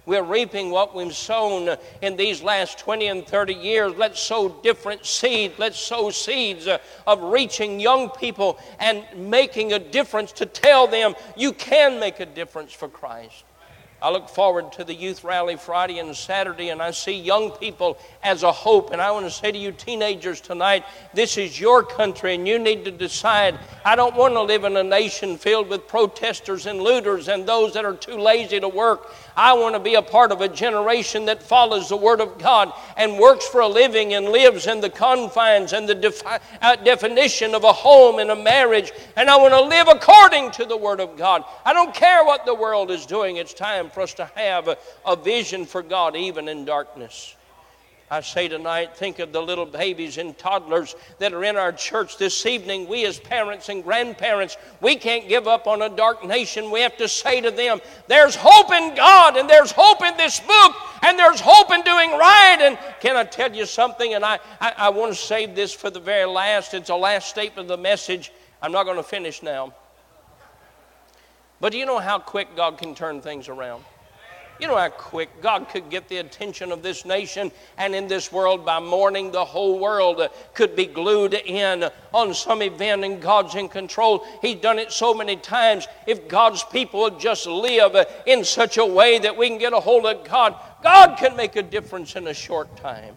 We're 0.06 0.24
reaping 0.24 0.70
what 0.70 0.94
we've 0.94 1.16
sown 1.16 1.78
in 2.02 2.18
these 2.18 2.42
last 2.42 2.78
20 2.80 3.08
and 3.08 3.26
30 3.26 3.54
years. 3.54 3.94
Let's 3.96 4.20
sow 4.20 4.50
different 4.50 5.06
seeds. 5.06 5.58
Let's 5.58 5.80
sow 5.80 6.10
seeds 6.10 6.68
uh, 6.68 6.80
of 7.08 7.22
reaching 7.24 7.80
young 7.80 8.10
people 8.10 8.60
and 8.80 9.06
making 9.16 9.72
a 9.72 9.80
difference 9.80 10.34
to 10.34 10.46
tell 10.46 10.88
them 10.88 11.16
you 11.38 11.54
can 11.54 12.02
make 12.02 12.20
a 12.20 12.26
difference 12.26 12.74
for 12.74 12.90
Christ. 12.90 13.46
I 14.04 14.10
look 14.10 14.28
forward 14.28 14.74
to 14.74 14.84
the 14.84 14.94
youth 14.94 15.24
rally 15.24 15.56
Friday 15.56 16.00
and 16.00 16.14
Saturday, 16.14 16.72
and 16.72 16.82
I 16.82 16.92
see 16.92 17.18
young 17.18 17.52
people 17.52 17.98
as 18.22 18.44
a 18.44 18.52
hope. 18.52 18.92
And 18.92 19.02
I 19.02 19.10
want 19.12 19.26
to 19.26 19.32
say 19.32 19.50
to 19.50 19.58
you, 19.58 19.72
teenagers, 19.72 20.42
tonight, 20.42 20.84
this 21.14 21.38
is 21.38 21.58
your 21.58 21.84
country, 21.84 22.36
and 22.36 22.46
you 22.46 22.60
need 22.60 22.84
to 22.84 22.92
decide. 22.92 23.58
I 23.86 23.96
don't 23.96 24.14
want 24.14 24.34
to 24.34 24.42
live 24.42 24.66
in 24.66 24.76
a 24.76 24.84
nation 24.84 25.38
filled 25.38 25.70
with 25.70 25.88
protesters 25.88 26.66
and 26.66 26.82
looters 26.82 27.30
and 27.30 27.48
those 27.48 27.76
that 27.76 27.86
are 27.86 27.96
too 27.96 28.18
lazy 28.18 28.60
to 28.60 28.68
work. 28.68 29.10
I 29.36 29.54
want 29.54 29.76
to 29.76 29.80
be 29.80 29.96
a 29.96 30.02
part 30.02 30.32
of 30.32 30.42
a 30.42 30.48
generation 30.48 31.26
that 31.26 31.42
follows 31.42 31.90
the 31.90 31.98
Word 31.98 32.22
of 32.22 32.38
God 32.38 32.72
and 32.98 33.18
works 33.18 33.48
for 33.48 33.62
a 33.62 33.68
living 33.68 34.14
and 34.14 34.30
lives 34.30 34.68
in 34.68 34.82
the 34.82 34.90
confines 34.90 35.74
and 35.74 35.88
the 35.88 35.96
defi- 35.96 36.40
uh, 36.62 36.76
definition 36.78 37.56
of 37.56 37.64
a 37.64 37.74
home 37.74 38.20
and 38.20 38.32
a 38.32 38.36
marriage. 38.36 38.92
And 39.16 39.30
I 39.30 39.38
want 39.38 39.54
to 39.54 39.62
live 39.62 39.88
according 39.88 40.52
to 40.52 40.66
the 40.66 40.78
Word 40.78 41.00
of 41.00 41.18
God. 41.18 41.44
I 41.66 41.74
don't 41.74 41.94
care 41.94 42.24
what 42.24 42.46
the 42.46 42.56
world 42.56 42.92
is 42.92 43.06
doing. 43.06 43.38
It's 43.38 43.54
time 43.54 43.90
for 43.90 44.02
us 44.02 44.14
to 44.16 44.26
have 44.36 44.68
a, 44.68 44.78
a 45.06 45.16
vision 45.16 45.66
for 45.66 45.82
God 45.82 46.16
even 46.16 46.48
in 46.48 46.66
darkness. 46.66 47.36
I 48.12 48.22
say 48.22 48.48
tonight, 48.48 48.96
think 48.96 49.20
of 49.20 49.32
the 49.32 49.42
little 49.42 49.66
babies 49.66 50.18
and 50.18 50.38
toddlers 50.38 50.96
that 51.20 51.34
are 51.34 51.44
in 51.44 51.58
our 51.58 51.72
church 51.72 52.18
this 52.18 52.46
evening. 52.46 52.88
We, 52.88 53.06
as 53.06 53.20
parents 53.20 53.70
and 53.70 53.84
grandparents, 53.84 54.58
we 54.82 54.96
can't 54.96 55.28
give 55.28 55.48
up 55.48 55.66
on 55.66 55.82
a 55.82 55.90
dark 55.90 56.24
nation. 56.24 56.70
We 56.70 56.82
have 56.82 56.96
to 56.98 57.08
say 57.08 57.42
to 57.42 57.50
them, 57.50 57.82
There's 58.08 58.36
hope 58.36 58.72
in 58.72 58.94
God, 58.96 59.38
and 59.38 59.50
there's 59.50 59.72
hope 59.72 60.04
in 60.04 60.16
this 60.18 60.40
book, 60.40 60.76
and 61.02 61.18
there's 61.18 61.40
hope 61.40 61.72
in 61.72 61.82
doing 61.82 62.12
right. 62.12 62.58
And 62.62 62.78
can 63.00 63.16
I 63.16 63.24
tell 63.24 63.56
you 63.56 63.66
something? 63.66 64.14
And 64.14 64.24
I, 64.24 64.40
I, 64.62 64.74
I 64.78 64.90
want 64.90 65.14
to 65.14 65.20
save 65.20 65.56
this 65.56 65.74
for 65.74 65.90
the 65.90 66.00
very 66.00 66.26
last. 66.26 66.74
It's 66.74 66.90
the 66.90 66.96
last 66.96 67.30
statement 67.30 67.72
of 67.72 67.78
the 67.78 67.82
message. 67.82 68.32
I'm 68.62 68.72
not 68.72 68.84
going 68.84 68.98
to 68.98 69.04
finish 69.04 69.42
now. 69.42 69.74
But 71.60 71.72
do 71.72 71.78
you 71.78 71.86
know 71.86 72.00
how 72.00 72.20
quick 72.20 72.56
God 72.56 72.78
can 72.78 72.94
turn 72.94 73.22
things 73.22 73.48
around? 73.48 73.86
You 74.60 74.68
know 74.68 74.78
how 74.78 74.90
quick 74.90 75.42
God 75.42 75.68
could 75.70 75.90
get 75.90 76.08
the 76.08 76.18
attention 76.18 76.72
of 76.72 76.84
this 76.84 77.06
nation 77.06 77.52
and 77.78 77.96
in 77.96 78.08
this 78.08 78.32
world 78.32 78.66
by 78.66 78.80
morning, 78.80 79.32
the 79.32 79.44
whole 79.44 79.80
world 79.80 80.22
could 80.54 80.76
be 80.76 80.86
glued 80.86 81.34
in 81.34 81.90
on 82.14 82.34
some 82.34 82.62
event 82.62 83.04
and 83.04 83.22
God's 83.22 83.56
in 83.56 83.68
control. 83.68 84.26
He's 84.42 84.62
done 84.62 84.80
it 84.80 84.92
so 84.92 85.14
many 85.14 85.36
times. 85.36 85.88
If 86.08 86.28
God's 86.28 86.64
people 86.64 87.02
would 87.02 87.20
just 87.20 87.48
live 87.48 87.96
in 88.26 88.44
such 88.44 88.78
a 88.78 88.86
way 88.86 89.20
that 89.20 89.36
we 89.36 89.50
can 89.50 89.58
get 89.58 89.74
a 89.74 89.80
hold 89.80 90.06
of 90.06 90.24
God, 90.24 90.56
God 90.84 91.18
can 91.18 91.36
make 91.36 91.56
a 91.56 91.64
difference 91.64 92.16
in 92.16 92.28
a 92.28 92.34
short 92.34 92.76
time. 92.78 93.16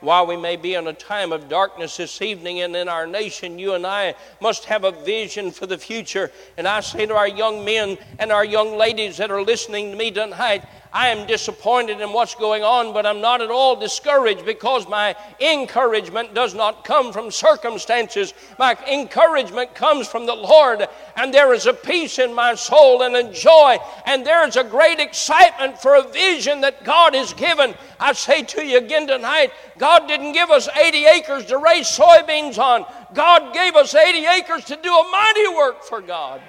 While 0.00 0.26
we 0.26 0.36
may 0.36 0.56
be 0.56 0.74
in 0.74 0.86
a 0.86 0.92
time 0.92 1.30
of 1.30 1.48
darkness 1.48 1.98
this 1.98 2.22
evening 2.22 2.60
and 2.60 2.74
in 2.74 2.88
our 2.88 3.06
nation, 3.06 3.58
you 3.58 3.74
and 3.74 3.86
I 3.86 4.14
must 4.40 4.64
have 4.64 4.84
a 4.84 4.92
vision 4.92 5.50
for 5.50 5.66
the 5.66 5.76
future. 5.76 6.30
And 6.56 6.66
I 6.66 6.80
say 6.80 7.06
to 7.06 7.14
our 7.14 7.28
young 7.28 7.64
men 7.64 7.98
and 8.18 8.32
our 8.32 8.44
young 8.44 8.76
ladies 8.76 9.18
that 9.18 9.30
are 9.30 9.42
listening 9.42 9.90
to 9.90 9.96
me 9.96 10.10
tonight, 10.10 10.64
I 10.92 11.08
am 11.08 11.26
disappointed 11.26 12.00
in 12.00 12.12
what's 12.12 12.34
going 12.34 12.64
on, 12.64 12.92
but 12.92 13.06
I'm 13.06 13.20
not 13.20 13.40
at 13.40 13.50
all 13.50 13.76
discouraged 13.76 14.44
because 14.44 14.88
my 14.88 15.14
encouragement 15.40 16.34
does 16.34 16.52
not 16.52 16.84
come 16.84 17.12
from 17.12 17.30
circumstances. 17.30 18.34
My 18.58 18.76
encouragement 18.90 19.74
comes 19.74 20.08
from 20.08 20.26
the 20.26 20.34
Lord, 20.34 20.88
and 21.16 21.32
there 21.32 21.54
is 21.54 21.66
a 21.66 21.72
peace 21.72 22.18
in 22.18 22.34
my 22.34 22.56
soul 22.56 23.02
and 23.02 23.14
a 23.14 23.32
joy, 23.32 23.78
and 24.04 24.26
there 24.26 24.46
is 24.46 24.56
a 24.56 24.64
great 24.64 24.98
excitement 24.98 25.80
for 25.80 25.94
a 25.94 26.08
vision 26.08 26.60
that 26.62 26.82
God 26.82 27.14
has 27.14 27.32
given. 27.34 27.74
I 28.00 28.12
say 28.12 28.42
to 28.42 28.64
you 28.64 28.78
again 28.78 29.06
tonight 29.06 29.52
God 29.78 30.08
didn't 30.08 30.32
give 30.32 30.50
us 30.50 30.68
80 30.68 31.06
acres 31.06 31.46
to 31.46 31.58
raise 31.58 31.86
soybeans 31.86 32.58
on, 32.58 32.84
God 33.14 33.54
gave 33.54 33.76
us 33.76 33.94
80 33.94 34.26
acres 34.26 34.64
to 34.66 34.76
do 34.76 34.92
a 34.92 35.10
mighty 35.10 35.48
work 35.54 35.84
for 35.84 36.00
God. 36.00 36.40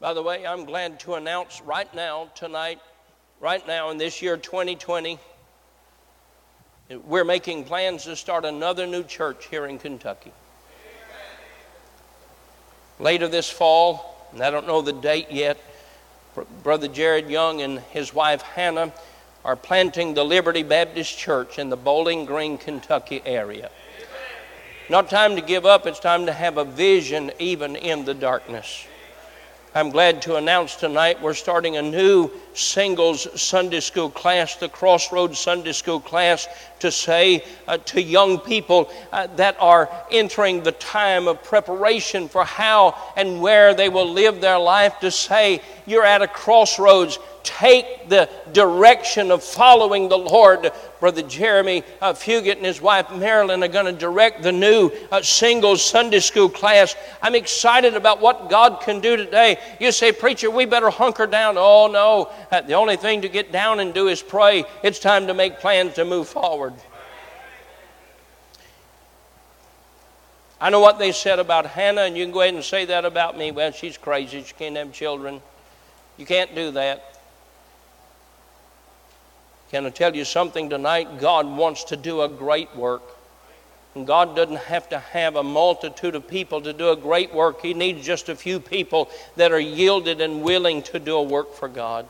By 0.00 0.14
the 0.14 0.22
way, 0.22 0.46
I'm 0.46 0.64
glad 0.64 1.00
to 1.00 1.14
announce 1.14 1.60
right 1.60 1.92
now, 1.92 2.30
tonight, 2.36 2.78
right 3.40 3.66
now 3.66 3.90
in 3.90 3.98
this 3.98 4.22
year 4.22 4.36
2020, 4.36 5.18
we're 7.04 7.24
making 7.24 7.64
plans 7.64 8.04
to 8.04 8.14
start 8.14 8.44
another 8.44 8.86
new 8.86 9.02
church 9.02 9.46
here 9.46 9.66
in 9.66 9.76
Kentucky. 9.80 10.30
Later 13.00 13.26
this 13.26 13.50
fall, 13.50 14.28
and 14.32 14.40
I 14.40 14.50
don't 14.50 14.68
know 14.68 14.82
the 14.82 14.92
date 14.92 15.32
yet, 15.32 15.58
Brother 16.62 16.86
Jared 16.86 17.28
Young 17.28 17.62
and 17.62 17.80
his 17.90 18.14
wife 18.14 18.42
Hannah 18.42 18.92
are 19.44 19.56
planting 19.56 20.14
the 20.14 20.24
Liberty 20.24 20.62
Baptist 20.62 21.18
Church 21.18 21.58
in 21.58 21.70
the 21.70 21.76
Bowling 21.76 22.24
Green, 22.24 22.56
Kentucky 22.56 23.20
area. 23.26 23.68
Not 24.88 25.10
time 25.10 25.34
to 25.34 25.42
give 25.42 25.66
up, 25.66 25.88
it's 25.88 25.98
time 25.98 26.26
to 26.26 26.32
have 26.32 26.56
a 26.56 26.64
vision 26.64 27.32
even 27.40 27.74
in 27.74 28.04
the 28.04 28.14
darkness. 28.14 28.86
I'm 29.74 29.90
glad 29.90 30.22
to 30.22 30.36
announce 30.36 30.76
tonight 30.76 31.20
we're 31.20 31.34
starting 31.34 31.76
a 31.76 31.82
new 31.82 32.30
singles 32.54 33.28
Sunday 33.38 33.80
school 33.80 34.08
class, 34.08 34.56
the 34.56 34.70
Crossroads 34.70 35.38
Sunday 35.38 35.72
School 35.72 36.00
class, 36.00 36.48
to 36.78 36.90
say 36.90 37.44
uh, 37.66 37.76
to 37.76 38.00
young 38.00 38.38
people 38.38 38.90
uh, 39.12 39.26
that 39.36 39.56
are 39.60 39.90
entering 40.10 40.62
the 40.62 40.72
time 40.72 41.28
of 41.28 41.42
preparation 41.44 42.30
for 42.30 42.44
how 42.44 42.96
and 43.14 43.42
where 43.42 43.74
they 43.74 43.90
will 43.90 44.10
live 44.10 44.40
their 44.40 44.58
life 44.58 44.98
to 45.00 45.10
say, 45.10 45.60
You're 45.84 46.06
at 46.06 46.22
a 46.22 46.28
crossroads 46.28 47.18
take 47.48 48.08
the 48.08 48.28
direction 48.52 49.30
of 49.30 49.42
following 49.42 50.08
the 50.08 50.18
Lord. 50.18 50.70
Brother 51.00 51.22
Jeremy 51.22 51.82
uh, 52.00 52.12
Fugit 52.12 52.56
and 52.56 52.66
his 52.66 52.82
wife 52.82 53.10
Marilyn 53.10 53.62
are 53.62 53.68
going 53.68 53.86
to 53.86 53.92
direct 53.92 54.42
the 54.42 54.52
new 54.52 54.90
uh, 55.10 55.22
singles 55.22 55.82
Sunday 55.82 56.20
school 56.20 56.48
class. 56.50 56.94
I'm 57.22 57.34
excited 57.34 57.94
about 57.94 58.20
what 58.20 58.50
God 58.50 58.82
can 58.82 59.00
do 59.00 59.16
today. 59.16 59.58
You 59.80 59.92
say, 59.92 60.12
Preacher, 60.12 60.50
we 60.50 60.66
better 60.66 60.90
hunker 60.90 61.26
down. 61.26 61.56
Oh, 61.56 61.88
no. 61.90 62.30
Uh, 62.50 62.60
the 62.60 62.74
only 62.74 62.96
thing 62.96 63.22
to 63.22 63.28
get 63.28 63.50
down 63.50 63.80
and 63.80 63.94
do 63.94 64.08
is 64.08 64.22
pray. 64.22 64.64
It's 64.82 64.98
time 64.98 65.26
to 65.28 65.34
make 65.34 65.58
plans 65.60 65.94
to 65.94 66.04
move 66.04 66.28
forward. 66.28 66.74
I 70.60 70.70
know 70.70 70.80
what 70.80 70.98
they 70.98 71.12
said 71.12 71.38
about 71.38 71.66
Hannah, 71.66 72.02
and 72.02 72.16
you 72.16 72.24
can 72.24 72.32
go 72.32 72.40
ahead 72.40 72.54
and 72.54 72.64
say 72.64 72.84
that 72.86 73.04
about 73.04 73.38
me. 73.38 73.52
Well, 73.52 73.70
she's 73.70 73.96
crazy. 73.96 74.42
She 74.42 74.54
can't 74.54 74.76
have 74.76 74.92
children. 74.92 75.40
You 76.16 76.26
can't 76.26 76.52
do 76.54 76.72
that. 76.72 77.17
Can 79.70 79.84
I 79.84 79.90
tell 79.90 80.16
you 80.16 80.24
something 80.24 80.70
tonight? 80.70 81.20
God 81.20 81.46
wants 81.46 81.84
to 81.84 81.96
do 81.96 82.22
a 82.22 82.28
great 82.28 82.74
work. 82.74 83.02
And 83.94 84.06
God 84.06 84.34
doesn't 84.34 84.56
have 84.56 84.88
to 84.90 84.98
have 84.98 85.36
a 85.36 85.42
multitude 85.42 86.14
of 86.14 86.26
people 86.26 86.60
to 86.62 86.72
do 86.72 86.90
a 86.90 86.96
great 86.96 87.34
work. 87.34 87.60
He 87.60 87.74
needs 87.74 88.04
just 88.04 88.28
a 88.28 88.36
few 88.36 88.60
people 88.60 89.10
that 89.36 89.52
are 89.52 89.60
yielded 89.60 90.20
and 90.20 90.42
willing 90.42 90.82
to 90.84 90.98
do 90.98 91.16
a 91.16 91.22
work 91.22 91.54
for 91.54 91.68
God. 91.68 92.08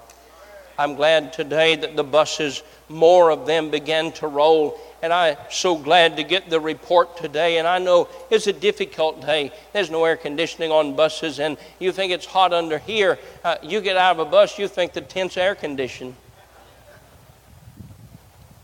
I'm 0.78 0.94
glad 0.94 1.32
today 1.32 1.74
that 1.74 1.96
the 1.96 2.04
buses, 2.04 2.62
more 2.88 3.32
of 3.32 3.46
them 3.46 3.70
began 3.70 4.12
to 4.12 4.28
roll. 4.28 4.78
And 5.02 5.12
I'm 5.12 5.36
so 5.50 5.76
glad 5.76 6.16
to 6.18 6.22
get 6.22 6.50
the 6.50 6.60
report 6.60 7.16
today. 7.16 7.58
And 7.58 7.66
I 7.66 7.78
know 7.78 8.08
it's 8.30 8.46
a 8.46 8.52
difficult 8.52 9.20
day. 9.20 9.50
There's 9.72 9.90
no 9.90 10.04
air 10.04 10.16
conditioning 10.16 10.70
on 10.70 10.94
buses, 10.94 11.40
and 11.40 11.56
you 11.80 11.90
think 11.90 12.12
it's 12.12 12.26
hot 12.26 12.52
under 12.52 12.78
here. 12.78 13.18
Uh, 13.42 13.56
you 13.62 13.80
get 13.80 13.96
out 13.96 14.20
of 14.20 14.26
a 14.26 14.30
bus, 14.30 14.58
you 14.58 14.68
think 14.68 14.92
the 14.92 15.00
tent's 15.00 15.36
air 15.36 15.56
conditioned. 15.56 16.14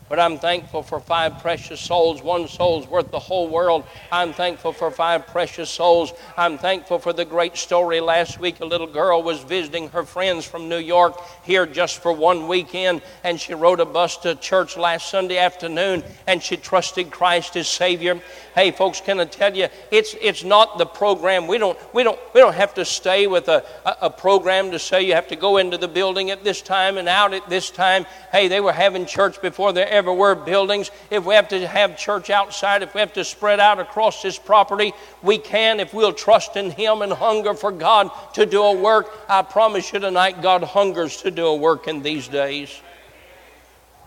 But 0.07 0.19
I'm 0.19 0.37
thankful 0.37 0.83
for 0.83 0.99
five 0.99 1.39
precious 1.39 1.81
souls. 1.81 2.21
One 2.21 2.47
soul's 2.47 2.87
worth 2.87 3.09
the 3.09 3.19
whole 3.19 3.47
world. 3.47 3.85
I'm 4.11 4.33
thankful 4.33 4.71
for 4.71 4.91
five 4.91 5.25
precious 5.25 5.67
souls. 5.67 6.13
I'm 6.37 6.59
thankful 6.59 6.99
for 6.99 7.11
the 7.11 7.25
great 7.25 7.57
story 7.57 7.99
last 8.01 8.39
week. 8.39 8.59
A 8.59 8.65
little 8.65 8.85
girl 8.85 9.23
was 9.23 9.41
visiting 9.41 9.89
her 9.89 10.03
friends 10.03 10.45
from 10.45 10.69
New 10.69 10.77
York 10.77 11.19
here 11.43 11.65
just 11.65 12.03
for 12.03 12.11
one 12.11 12.47
weekend, 12.47 13.01
and 13.23 13.41
she 13.41 13.55
rode 13.55 13.79
a 13.79 13.85
bus 13.85 14.17
to 14.17 14.35
church 14.35 14.77
last 14.77 15.09
Sunday 15.09 15.39
afternoon, 15.39 16.03
and 16.27 16.41
she 16.41 16.55
trusted 16.55 17.09
Christ 17.09 17.55
as 17.55 17.67
Savior. 17.67 18.21
Hey, 18.53 18.69
folks, 18.69 19.01
can 19.01 19.19
I 19.19 19.25
tell 19.25 19.55
you, 19.55 19.69
it's, 19.89 20.15
it's 20.21 20.43
not 20.43 20.77
the 20.77 20.85
program. 20.85 21.47
We 21.47 21.57
don't, 21.57 21.77
we, 21.95 22.03
don't, 22.03 22.19
we 22.35 22.41
don't 22.41 22.53
have 22.53 22.75
to 22.75 22.85
stay 22.85 23.25
with 23.25 23.47
a, 23.47 23.65
a, 24.01 24.09
program 24.09 24.71
to 24.71 24.79
say 24.79 25.01
you 25.01 25.13
have 25.13 25.27
to 25.29 25.35
go 25.35 25.57
into 25.57 25.77
the 25.77 25.87
building 25.87 26.31
at 26.31 26.43
this 26.43 26.61
time 26.61 26.97
and 26.97 27.09
out 27.09 27.33
at 27.33 27.49
this 27.49 27.69
time. 27.71 28.05
Hey, 28.31 28.47
they 28.47 28.61
were 28.61 28.71
having 28.71 29.05
church 29.05 29.41
before 29.41 29.73
there 29.73 29.94
ever 29.95 30.13
were 30.13 30.35
buildings. 30.35 30.91
If 31.09 31.25
we 31.25 31.33
have 31.35 31.47
to 31.49 31.67
have 31.67 31.97
church 31.97 32.29
outside, 32.29 32.83
if 32.83 32.93
we 32.93 32.99
have 32.99 33.13
to 33.13 33.23
spread 33.23 33.59
out 33.59 33.79
across 33.79 34.21
this 34.21 34.37
property, 34.37 34.93
we 35.23 35.37
can 35.37 35.79
if 35.79 35.93
we'll 35.93 36.13
trust 36.13 36.55
in 36.55 36.69
Him 36.71 37.01
and 37.01 37.11
hunger 37.11 37.53
for 37.53 37.71
God 37.71 38.11
to 38.33 38.45
do 38.45 38.61
a 38.61 38.73
work. 38.73 39.11
I 39.27 39.41
promise 39.41 39.91
you 39.91 39.99
tonight, 39.99 40.41
God 40.41 40.63
hungers 40.63 41.21
to 41.23 41.31
do 41.31 41.47
a 41.47 41.55
work 41.55 41.87
in 41.87 42.01
these 42.01 42.27
days. 42.27 42.79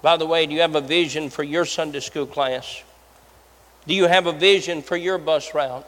By 0.00 0.16
the 0.16 0.26
way, 0.26 0.46
do 0.46 0.54
you 0.54 0.60
have 0.60 0.76
a 0.76 0.80
vision 0.80 1.28
for 1.30 1.42
your 1.42 1.64
Sunday 1.64 2.00
school 2.00 2.26
class? 2.26 2.82
Do 3.86 3.94
you 3.94 4.06
have 4.06 4.26
a 4.26 4.32
vision 4.32 4.82
for 4.82 4.96
your 4.96 5.18
bus 5.18 5.54
route? 5.54 5.86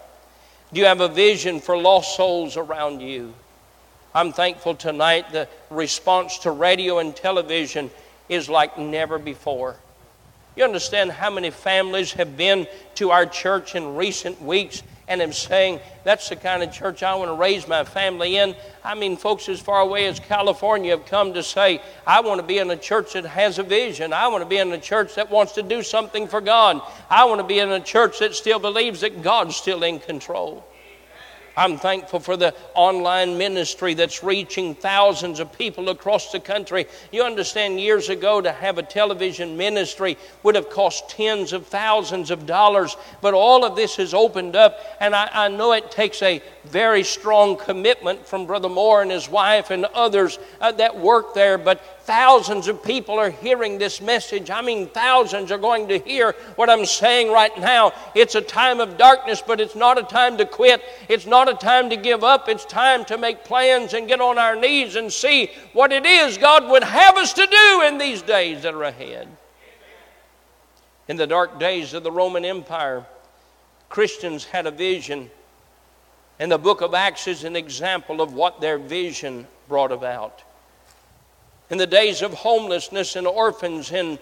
Do 0.73 0.81
you 0.81 0.87
have 0.87 1.01
a 1.01 1.09
vision 1.09 1.61
for 1.61 1.77
lost 1.77 2.17
souls 2.17 2.57
around 2.57 3.01
you? 3.01 3.35
I'm 4.15 4.33
thankful 4.33 4.75
tonight 4.75 5.31
the 5.31 5.49
response 5.69 6.39
to 6.39 6.51
radio 6.51 6.99
and 6.99 7.15
television 7.15 7.91
is 8.29 8.49
like 8.49 8.79
never 8.79 9.19
before. 9.19 9.77
You 10.57 10.65
understand 10.65 11.13
how 11.13 11.31
many 11.31 11.51
families 11.51 12.13
have 12.15 12.37
been 12.37 12.67
to 12.97 13.11
our 13.11 13.27
church 13.27 13.75
in 13.75 13.97
recent 13.97 14.41
weeks 14.43 14.83
and 15.11 15.21
am 15.21 15.33
saying, 15.33 15.81
that's 16.05 16.29
the 16.29 16.37
kind 16.37 16.63
of 16.63 16.73
church 16.73 17.03
I 17.03 17.17
want 17.17 17.31
to 17.31 17.35
raise 17.35 17.67
my 17.67 17.83
family 17.83 18.37
in. 18.37 18.55
I 18.85 18.95
mean, 18.95 19.17
folks 19.17 19.49
as 19.49 19.61
far 19.61 19.81
away 19.81 20.07
as 20.07 20.21
California 20.21 20.97
have 20.97 21.05
come 21.07 21.35
to 21.35 21.43
say, 21.43 21.83
I 22.07 22.21
want 22.21 22.41
to 22.41 22.47
be 22.47 22.59
in 22.59 22.71
a 22.71 22.77
church 22.77 23.15
that 23.15 23.25
has 23.25 23.59
a 23.59 23.65
vision. 23.65 24.13
I 24.13 24.29
want 24.29 24.45
to 24.45 24.49
be 24.49 24.59
in 24.59 24.71
a 24.71 24.79
church 24.79 25.17
that 25.17 25.29
wants 25.29 25.53
to 25.53 25.63
do 25.63 25.83
something 25.83 26.29
for 26.29 26.41
God. 26.41 26.81
I 27.11 27.25
want 27.25 27.41
to 27.41 27.47
be 27.47 27.59
in 27.59 27.71
a 27.71 27.81
church 27.81 28.21
that 28.21 28.35
still 28.35 28.61
believes 28.61 29.01
that 29.01 29.21
God's 29.21 29.57
still 29.57 29.83
in 29.83 29.99
control. 29.99 30.65
I'm 31.61 31.77
thankful 31.77 32.21
for 32.21 32.39
the 32.39 32.55
online 32.75 33.37
ministry 33.37 33.93
that's 33.93 34.25
reaching 34.25 34.75
thousands 34.75 35.41
of 35.41 35.53
people 35.53 35.91
across 35.91 36.33
the 36.33 36.41
country. 36.41 36.87
You 37.13 37.23
understand, 37.23 37.79
years 37.79 38.09
ago, 38.09 38.41
to 38.41 38.51
have 38.51 38.79
a 38.79 38.83
television 38.83 39.59
ministry 39.59 40.17
would 40.43 40.55
have 40.55 40.71
cost 40.71 41.11
tens 41.11 41.53
of 41.53 41.67
thousands 41.67 42.31
of 42.31 42.47
dollars, 42.47 42.97
but 43.21 43.35
all 43.35 43.67
of 43.67 43.77
this 43.77 43.97
has 43.97 44.15
opened 44.15 44.57
up, 44.57 44.79
and 45.01 45.15
I, 45.15 45.29
I 45.31 45.49
know 45.49 45.73
it 45.73 45.91
takes 45.91 46.23
a 46.23 46.43
very 46.65 47.03
strong 47.03 47.59
commitment 47.59 48.27
from 48.27 48.47
Brother 48.47 48.71
Moore 48.71 49.03
and 49.03 49.11
his 49.11 49.29
wife 49.29 49.71
and 49.71 49.85
others 49.85 50.39
uh, 50.63 50.73
that 50.73 50.99
work 50.99 51.35
there, 51.35 51.59
but 51.59 51.85
thousands 52.05 52.69
of 52.69 52.83
people 52.83 53.19
are 53.19 53.31
hearing 53.31 53.79
this 53.79 54.01
message. 54.01 54.51
I 54.51 54.63
mean, 54.63 54.89
thousands 54.89 55.53
are 55.53 55.59
going 55.59 55.89
to 55.89 55.99
hear 55.99 56.33
what 56.57 56.71
I'm 56.71 56.87
saying 56.87 57.31
right 57.31 57.57
now. 57.59 57.93
It's 58.15 58.35
a 58.35 58.41
time 58.41 58.81
of 58.81 58.97
darkness, 58.97 59.43
but 59.47 59.61
it's 59.61 59.77
not 59.77 59.99
a 59.99 60.03
time 60.03 60.39
to 60.39 60.47
quit. 60.47 60.83
It's 61.09 61.27
not 61.27 61.50
a 61.51 61.55
time 61.55 61.91
to 61.91 61.97
give 61.97 62.25
up. 62.25 62.49
It's 62.49 62.65
time 62.65 63.05
to 63.07 63.19
make 63.19 63.45
plans 63.45 63.93
and 63.93 64.09
get 64.09 64.21
on 64.21 64.39
our 64.39 64.57
knees 64.57 64.97
and 64.97 65.13
see 65.13 65.51
what 65.73 65.93
it 65.93 66.07
is 66.07 66.39
God 66.39 66.71
would 66.71 66.85
have 66.85 67.17
us 67.17 67.33
to 67.35 67.47
do 67.47 67.83
in 67.87 67.99
these 67.99 68.23
days 68.23 68.63
that 68.63 68.75
are 68.75 68.85
ahead. 68.85 69.29
In 71.09 71.17
the 71.17 71.27
dark 71.27 71.59
days 71.59 71.93
of 71.93 72.05
the 72.05 72.13
Roman 72.13 72.45
Empire, 72.45 73.05
Christians 73.89 74.45
had 74.45 74.67
a 74.67 74.71
vision. 74.71 75.31
And 76.39 76.51
the 76.51 76.59
book 76.59 76.81
of 76.81 76.95
Acts 76.95 77.27
is 77.27 77.45
an 77.45 77.57
example 77.57 78.23
of 78.23 78.33
what 78.33 78.61
their 78.61 78.79
vision 78.79 79.47
brought 79.69 79.93
about. 79.93 80.43
In 81.69 81.79
the 81.79 81.87
days 81.87 82.23
of 82.23 82.33
homelessness 82.33 83.17
and 83.17 83.27
orphans 83.27 83.93
in 83.93 84.19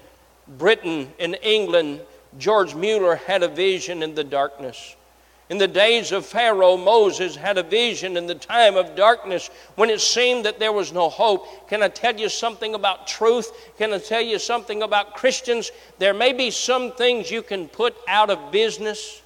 Britain, 0.48 1.12
in 1.18 1.34
England, 1.34 2.00
George 2.38 2.74
Mueller 2.74 3.16
had 3.16 3.42
a 3.42 3.48
vision 3.48 4.02
in 4.02 4.14
the 4.14 4.24
darkness. 4.24 4.96
In 5.50 5.56
the 5.56 5.68
days 5.68 6.12
of 6.12 6.26
Pharaoh, 6.26 6.76
Moses 6.76 7.34
had 7.34 7.56
a 7.56 7.62
vision 7.62 8.18
in 8.18 8.26
the 8.26 8.34
time 8.34 8.76
of 8.76 8.94
darkness 8.94 9.48
when 9.76 9.88
it 9.88 10.00
seemed 10.00 10.44
that 10.44 10.58
there 10.58 10.72
was 10.72 10.92
no 10.92 11.08
hope. 11.08 11.68
Can 11.70 11.82
I 11.82 11.88
tell 11.88 12.14
you 12.14 12.28
something 12.28 12.74
about 12.74 13.06
truth? 13.06 13.50
Can 13.78 13.94
I 13.94 13.98
tell 13.98 14.20
you 14.20 14.38
something 14.38 14.82
about 14.82 15.14
Christians? 15.14 15.72
There 15.98 16.12
may 16.12 16.34
be 16.34 16.50
some 16.50 16.92
things 16.92 17.30
you 17.30 17.40
can 17.40 17.66
put 17.66 17.96
out 18.06 18.28
of 18.28 18.52
business, 18.52 19.22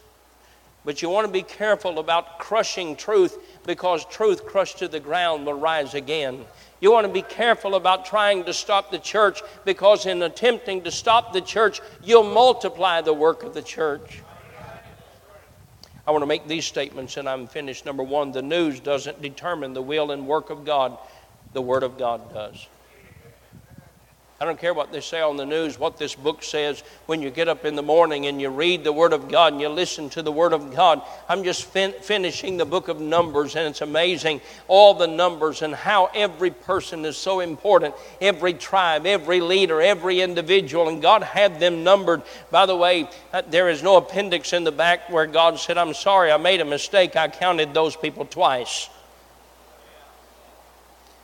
but 0.84 1.02
you 1.02 1.08
want 1.08 1.26
to 1.26 1.32
be 1.32 1.42
careful 1.42 1.98
about 1.98 2.38
crushing 2.38 2.94
truth 2.94 3.36
because 3.66 4.04
truth 4.04 4.46
crushed 4.46 4.78
to 4.78 4.86
the 4.86 5.00
ground 5.00 5.44
will 5.44 5.54
rise 5.54 5.94
again. 5.94 6.44
You 6.80 6.92
want 6.92 7.06
to 7.06 7.12
be 7.12 7.22
careful 7.22 7.74
about 7.74 8.06
trying 8.06 8.44
to 8.44 8.52
stop 8.52 8.92
the 8.92 8.98
church 8.98 9.42
because, 9.64 10.06
in 10.06 10.22
attempting 10.22 10.82
to 10.82 10.92
stop 10.92 11.32
the 11.32 11.40
church, 11.40 11.80
you'll 12.02 12.32
multiply 12.32 13.00
the 13.00 13.12
work 13.12 13.42
of 13.42 13.54
the 13.54 13.62
church. 13.62 14.22
I 16.06 16.10
want 16.10 16.22
to 16.22 16.26
make 16.26 16.48
these 16.48 16.64
statements 16.64 17.16
and 17.16 17.28
I'm 17.28 17.46
finished. 17.46 17.86
Number 17.86 18.02
one, 18.02 18.32
the 18.32 18.42
news 18.42 18.80
doesn't 18.80 19.22
determine 19.22 19.72
the 19.72 19.82
will 19.82 20.10
and 20.10 20.26
work 20.26 20.50
of 20.50 20.64
God, 20.64 20.98
the 21.52 21.62
Word 21.62 21.82
of 21.82 21.98
God 21.98 22.32
does. 22.32 22.66
I 24.42 24.44
don't 24.44 24.58
care 24.58 24.74
what 24.74 24.90
they 24.90 25.00
say 25.00 25.20
on 25.20 25.36
the 25.36 25.46
news, 25.46 25.78
what 25.78 25.98
this 25.98 26.16
book 26.16 26.42
says. 26.42 26.82
When 27.06 27.22
you 27.22 27.30
get 27.30 27.46
up 27.46 27.64
in 27.64 27.76
the 27.76 27.82
morning 27.82 28.26
and 28.26 28.40
you 28.40 28.48
read 28.48 28.82
the 28.82 28.92
Word 28.92 29.12
of 29.12 29.28
God 29.28 29.52
and 29.52 29.62
you 29.62 29.68
listen 29.68 30.10
to 30.10 30.22
the 30.22 30.32
Word 30.32 30.52
of 30.52 30.74
God, 30.74 31.00
I'm 31.28 31.44
just 31.44 31.62
fin- 31.66 31.94
finishing 32.00 32.56
the 32.56 32.64
book 32.64 32.88
of 32.88 33.00
Numbers, 33.00 33.54
and 33.54 33.68
it's 33.68 33.82
amazing 33.82 34.40
all 34.66 34.94
the 34.94 35.06
numbers 35.06 35.62
and 35.62 35.72
how 35.72 36.06
every 36.12 36.50
person 36.50 37.04
is 37.04 37.16
so 37.16 37.38
important. 37.38 37.94
Every 38.20 38.52
tribe, 38.54 39.06
every 39.06 39.40
leader, 39.40 39.80
every 39.80 40.20
individual, 40.20 40.88
and 40.88 41.00
God 41.00 41.22
had 41.22 41.60
them 41.60 41.84
numbered. 41.84 42.22
By 42.50 42.66
the 42.66 42.74
way, 42.74 43.08
uh, 43.32 43.42
there 43.48 43.68
is 43.68 43.84
no 43.84 43.96
appendix 43.96 44.52
in 44.52 44.64
the 44.64 44.72
back 44.72 45.08
where 45.08 45.26
God 45.26 45.60
said, 45.60 45.78
I'm 45.78 45.94
sorry, 45.94 46.32
I 46.32 46.36
made 46.36 46.60
a 46.60 46.64
mistake. 46.64 47.14
I 47.14 47.28
counted 47.28 47.74
those 47.74 47.94
people 47.94 48.24
twice. 48.24 48.88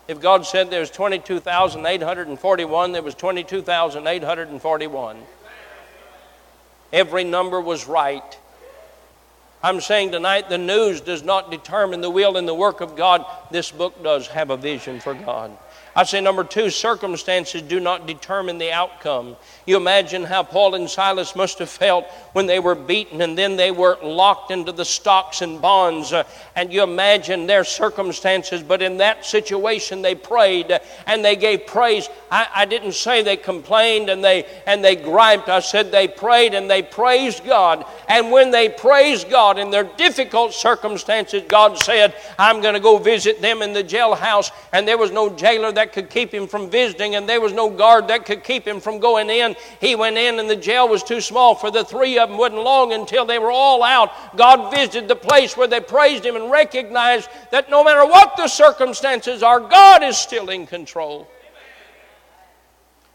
If 0.09 0.21
God 0.21 0.45
said 0.47 0.71
there's 0.71 0.91
22,841, 0.91 2.93
there 2.93 3.03
was 3.03 3.15
22,841. 3.15 5.19
Every 6.91 7.25
number 7.25 7.61
was 7.61 7.87
right. 7.87 8.39
I'm 9.63 9.83
saying 9.83 10.13
tonight 10.13 10.49
the 10.49 10.57
news 10.57 11.03
does 11.03 11.23
not 11.23 11.51
determine 11.51 12.01
the 12.01 12.09
will 12.09 12.39
and 12.39 12.49
the 12.49 12.55
work 12.55 12.81
of 12.81 12.97
God. 12.97 13.27
This 13.51 13.71
book 13.71 14.03
does 14.03 14.29
have 14.29 14.49
a 14.49 14.57
vision 14.57 14.99
for 14.99 15.13
God. 15.13 15.55
I 15.99 16.05
say 16.05 16.21
number 16.21 16.45
two, 16.45 16.71
circumstances 16.71 17.61
do 17.61 17.81
not 17.81 18.07
determine 18.07 18.59
the 18.59 18.71
outcome. 18.71 19.35
You 19.67 19.77
imagine 19.77 20.23
how 20.23 20.45
Paul 20.45 20.77
and 20.77 20.89
Silas 20.89 21.35
must 21.35 21.59
have 21.59 21.69
felt 21.69 22.07
when 22.35 22.47
they 22.47 22.61
were 22.61 22.77
beaten 22.77 23.21
and 23.21 23.37
then 23.37 23.57
they 23.57 23.73
were 23.73 23.99
locked 24.01 24.53
into 24.53 24.71
the 24.71 24.85
stocks 24.85 25.43
and 25.43 25.61
bonds. 25.61 26.13
Uh, 26.13 26.23
and 26.55 26.73
you 26.73 26.85
imagine 26.85 27.49
their 27.49 27.65
circumstances, 27.65 28.63
but 28.63 28.81
in 28.81 28.99
that 28.99 29.25
situation 29.25 30.01
they 30.01 30.15
prayed 30.15 30.79
and 31.09 31.25
they 31.25 31.35
gave 31.35 31.67
praise. 31.67 32.09
I, 32.31 32.47
I 32.55 32.65
didn't 32.65 32.93
say 32.93 33.25
they 33.25 33.37
complained 33.37 34.09
and 34.09 34.23
they 34.23 34.47
and 34.69 34.85
they 34.85 34.95
griped. 34.95 35.49
I 35.49 35.59
said 35.59 35.91
they 35.91 36.07
prayed 36.07 36.55
and 36.55 36.71
they 36.71 36.81
praised 36.81 37.45
God. 37.45 37.85
And 38.09 38.31
when 38.31 38.53
they 38.53 38.69
praised 38.69 39.31
God 39.31 39.59
in 39.59 39.73
their 39.73 39.83
difficult 39.83 40.55
circumstances, 40.55 41.43
God 41.49 41.77
said, 41.77 42.15
I'm 42.39 42.61
going 42.61 42.75
to 42.75 42.81
go 42.81 42.99
visit 42.99 43.43
them 43.43 43.63
in 43.63 43.73
the 43.73 43.83
jailhouse. 43.83 44.53
And 44.73 44.87
there 44.87 44.97
was 44.97 45.11
no 45.11 45.29
jailer 45.29 45.73
that 45.73 45.88
that 45.89 45.95
could 45.95 46.11
keep 46.11 46.33
him 46.33 46.47
from 46.47 46.69
visiting, 46.69 47.15
and 47.15 47.27
there 47.27 47.41
was 47.41 47.55
no 47.55 47.71
guard 47.71 48.09
that 48.09 48.27
could 48.27 48.45
keep 48.45 48.67
him 48.67 48.79
from 48.79 48.99
going 48.99 49.31
in. 49.31 49.57
He 49.81 49.95
went 49.95 50.19
in, 50.19 50.39
and 50.39 50.49
the 50.49 50.57
jail 50.57 50.87
was 50.87 51.03
too 51.03 51.23
small 51.23 51.55
for 51.55 51.71
the 51.71 51.83
three 51.83 52.19
of 52.19 52.29
them. 52.29 52.37
wasn't 52.37 52.63
long 52.63 52.93
until 52.93 53.25
they 53.25 53.39
were 53.39 53.51
all 53.51 53.83
out. 53.83 54.37
God 54.37 54.71
visited 54.71 55.09
the 55.09 55.17
place 55.17 55.57
where 55.57 55.67
they 55.67 55.81
praised 55.81 56.27
Him 56.27 56.37
and 56.37 56.51
recognized 56.51 57.31
that 57.51 57.71
no 57.71 57.83
matter 57.83 58.05
what 58.05 58.37
the 58.37 58.49
circumstances 58.49 59.43
are, 59.43 59.61
God 59.61 60.03
is 60.03 60.19
still 60.19 60.51
in 60.51 60.67
control. 60.67 61.27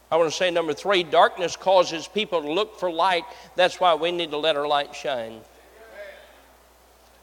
I 0.10 0.18
want 0.18 0.32
to 0.32 0.36
say 0.36 0.50
number 0.50 0.74
three 0.74 1.04
darkness 1.04 1.56
causes 1.56 2.08
people 2.08 2.42
to 2.42 2.52
look 2.52 2.80
for 2.80 2.92
light. 2.92 3.24
That's 3.56 3.80
why 3.80 3.94
we 3.94 4.12
need 4.12 4.32
to 4.32 4.38
let 4.38 4.56
our 4.56 4.68
light 4.68 4.96
shine. 4.96 5.42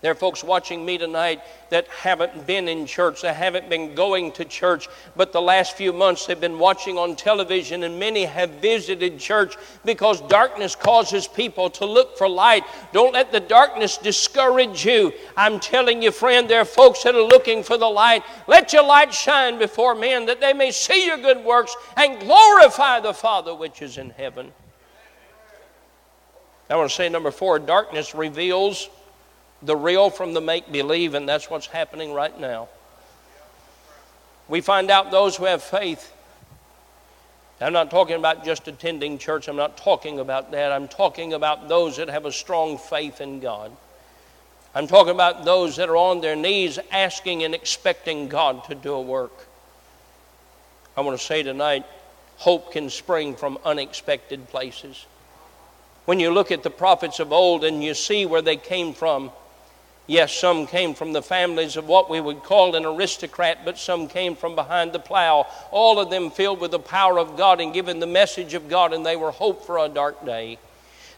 There 0.01 0.11
are 0.11 0.15
folks 0.15 0.43
watching 0.43 0.87
me 0.87 0.97
tonight 0.97 1.43
that 1.69 1.87
haven't 1.89 2.47
been 2.47 2.69
in 2.69 2.87
church, 2.87 3.21
that 3.21 3.37
haven't 3.37 3.69
been 3.69 3.95
going 3.95 4.33
to 4.33 4.47
church, 4.47 4.89
but 5.15 5.31
the 5.31 5.43
last 5.43 5.77
few 5.77 5.93
months 5.93 6.25
they've 6.25 6.41
been 6.41 6.59
watching 6.59 6.97
on 6.97 7.17
television, 7.17 7.85
and 7.85 8.01
many 8.01 8.25
have 8.25 8.49
visited 8.63 9.19
church 9.19 9.57
because 9.85 10.23
darkness 10.23 10.75
causes 10.75 11.29
people 11.29 11.69
to 11.69 11.85
look 11.85 12.17
for 12.17 12.31
light. 12.31 12.65
Don't 12.95 13.13
let 13.13 13.31
the 13.31 13.41
darkness 13.41 13.99
discourage 13.99 14.87
you. 14.87 15.13
I'm 15.37 15.61
telling 15.61 16.01
you, 16.01 16.13
friend, 16.13 16.49
there 16.49 16.63
are 16.63 16.65
folks 16.65 17.03
that 17.03 17.15
are 17.15 17.21
looking 17.21 17.63
for 17.63 17.77
the 17.77 17.85
light. 17.85 18.23
Let 18.47 18.73
your 18.73 18.85
light 18.85 19.13
shine 19.13 19.59
before 19.59 19.95
men 19.95 20.25
that 20.27 20.41
they 20.41 20.55
may 20.55 20.71
see 20.71 21.05
your 21.05 21.19
good 21.19 21.45
works 21.45 21.77
and 21.99 22.19
glorify 22.21 23.01
the 23.01 23.13
Father 23.13 23.55
which 23.55 23.83
is 23.83 23.99
in 23.99 24.09
heaven. 24.09 24.51
I 26.71 26.77
want 26.77 26.89
to 26.89 26.97
say 26.97 27.11
number 27.11 27.33
four 27.33 27.59
darkness 27.59 28.15
reveals 28.15 28.89
the 29.63 29.77
real 29.77 30.11
from 30.11 30.33
the 30.33 30.41
make 30.41 30.71
believe, 30.71 31.15
and 31.15 31.29
that's 31.29 31.51
what's 31.51 31.67
happening 31.67 32.13
right 32.13 32.39
now. 32.39 32.69
We 34.49 34.61
find 34.61 34.91
out 34.91 35.11
those 35.11 35.37
who 35.37 35.45
have 35.45 35.63
faith. 35.63 36.13
I'm 37.61 37.75
not 37.75 37.91
talking 37.91 38.17
about 38.17 38.45
just 38.45 38.67
attending 38.69 39.19
church, 39.19 39.49
I'm 39.49 39.57
not 39.57 39.77
talking 39.77 40.19
about 40.19 40.51
that. 40.53 40.73
I'm 40.73 40.89
talking 40.89 41.35
about 41.35 41.69
those 41.69 41.99
that 41.99 42.09
have 42.09 42.25
a 42.25 42.33
strong 42.33 42.79
faith 42.79 43.21
in 43.21 43.41
God. 43.41 43.71
I'm 44.75 44.87
talking 44.87 45.13
about 45.13 45.45
those 45.45 45.77
that 45.77 45.89
are 45.89 45.97
on 45.97 46.21
their 46.21 46.37
knees 46.37 46.79
asking 46.91 47.43
and 47.43 47.55
expecting 47.55 48.29
God 48.29 48.65
to 48.65 48.75
do 48.75 48.95
a 48.95 49.01
work. 49.01 49.47
I 50.97 51.03
want 51.03 51.19
to 51.19 51.25
say 51.25 51.43
tonight 51.43 51.85
hope 52.37 52.73
can 52.73 52.89
spring 52.89 53.35
from 53.35 53.59
unexpected 53.65 54.49
places. 54.49 55.05
When 56.07 56.19
you 56.19 56.31
look 56.31 56.51
at 56.51 56.63
the 56.63 56.71
prophets 56.71 57.21
of 57.21 57.33
old 57.33 57.65
and 57.65 57.85
you 57.85 57.93
see 57.95 58.25
where 58.25 58.41
they 58.43 58.57
came 58.57 58.95
from, 58.95 59.31
Yes, 60.11 60.35
some 60.35 60.67
came 60.67 60.95
from 60.95 61.13
the 61.13 61.23
families 61.23 61.77
of 61.77 61.87
what 61.87 62.11
we 62.11 62.21
would 62.21 62.43
call 62.43 62.75
an 62.75 62.85
aristocrat, 62.85 63.65
but 63.65 63.79
some 63.79 64.09
came 64.09 64.35
from 64.35 64.57
behind 64.57 64.93
the 64.93 64.99
plow. 64.99 65.47
All 65.71 66.01
of 66.01 66.11
them 66.11 66.33
filled 66.33 66.59
with 66.59 66.73
the 66.73 66.81
power 66.81 67.17
of 67.17 67.37
God 67.37 67.61
and 67.61 67.73
given 67.73 68.01
the 68.01 68.09
message 68.09 68.55
of 68.55 68.69
God, 68.69 68.93
and 68.93 69.07
they 69.07 69.15
were 69.15 69.31
hope 69.31 69.65
for 69.65 69.79
a 69.79 69.89
dark 69.89 70.27
day. 70.27 70.59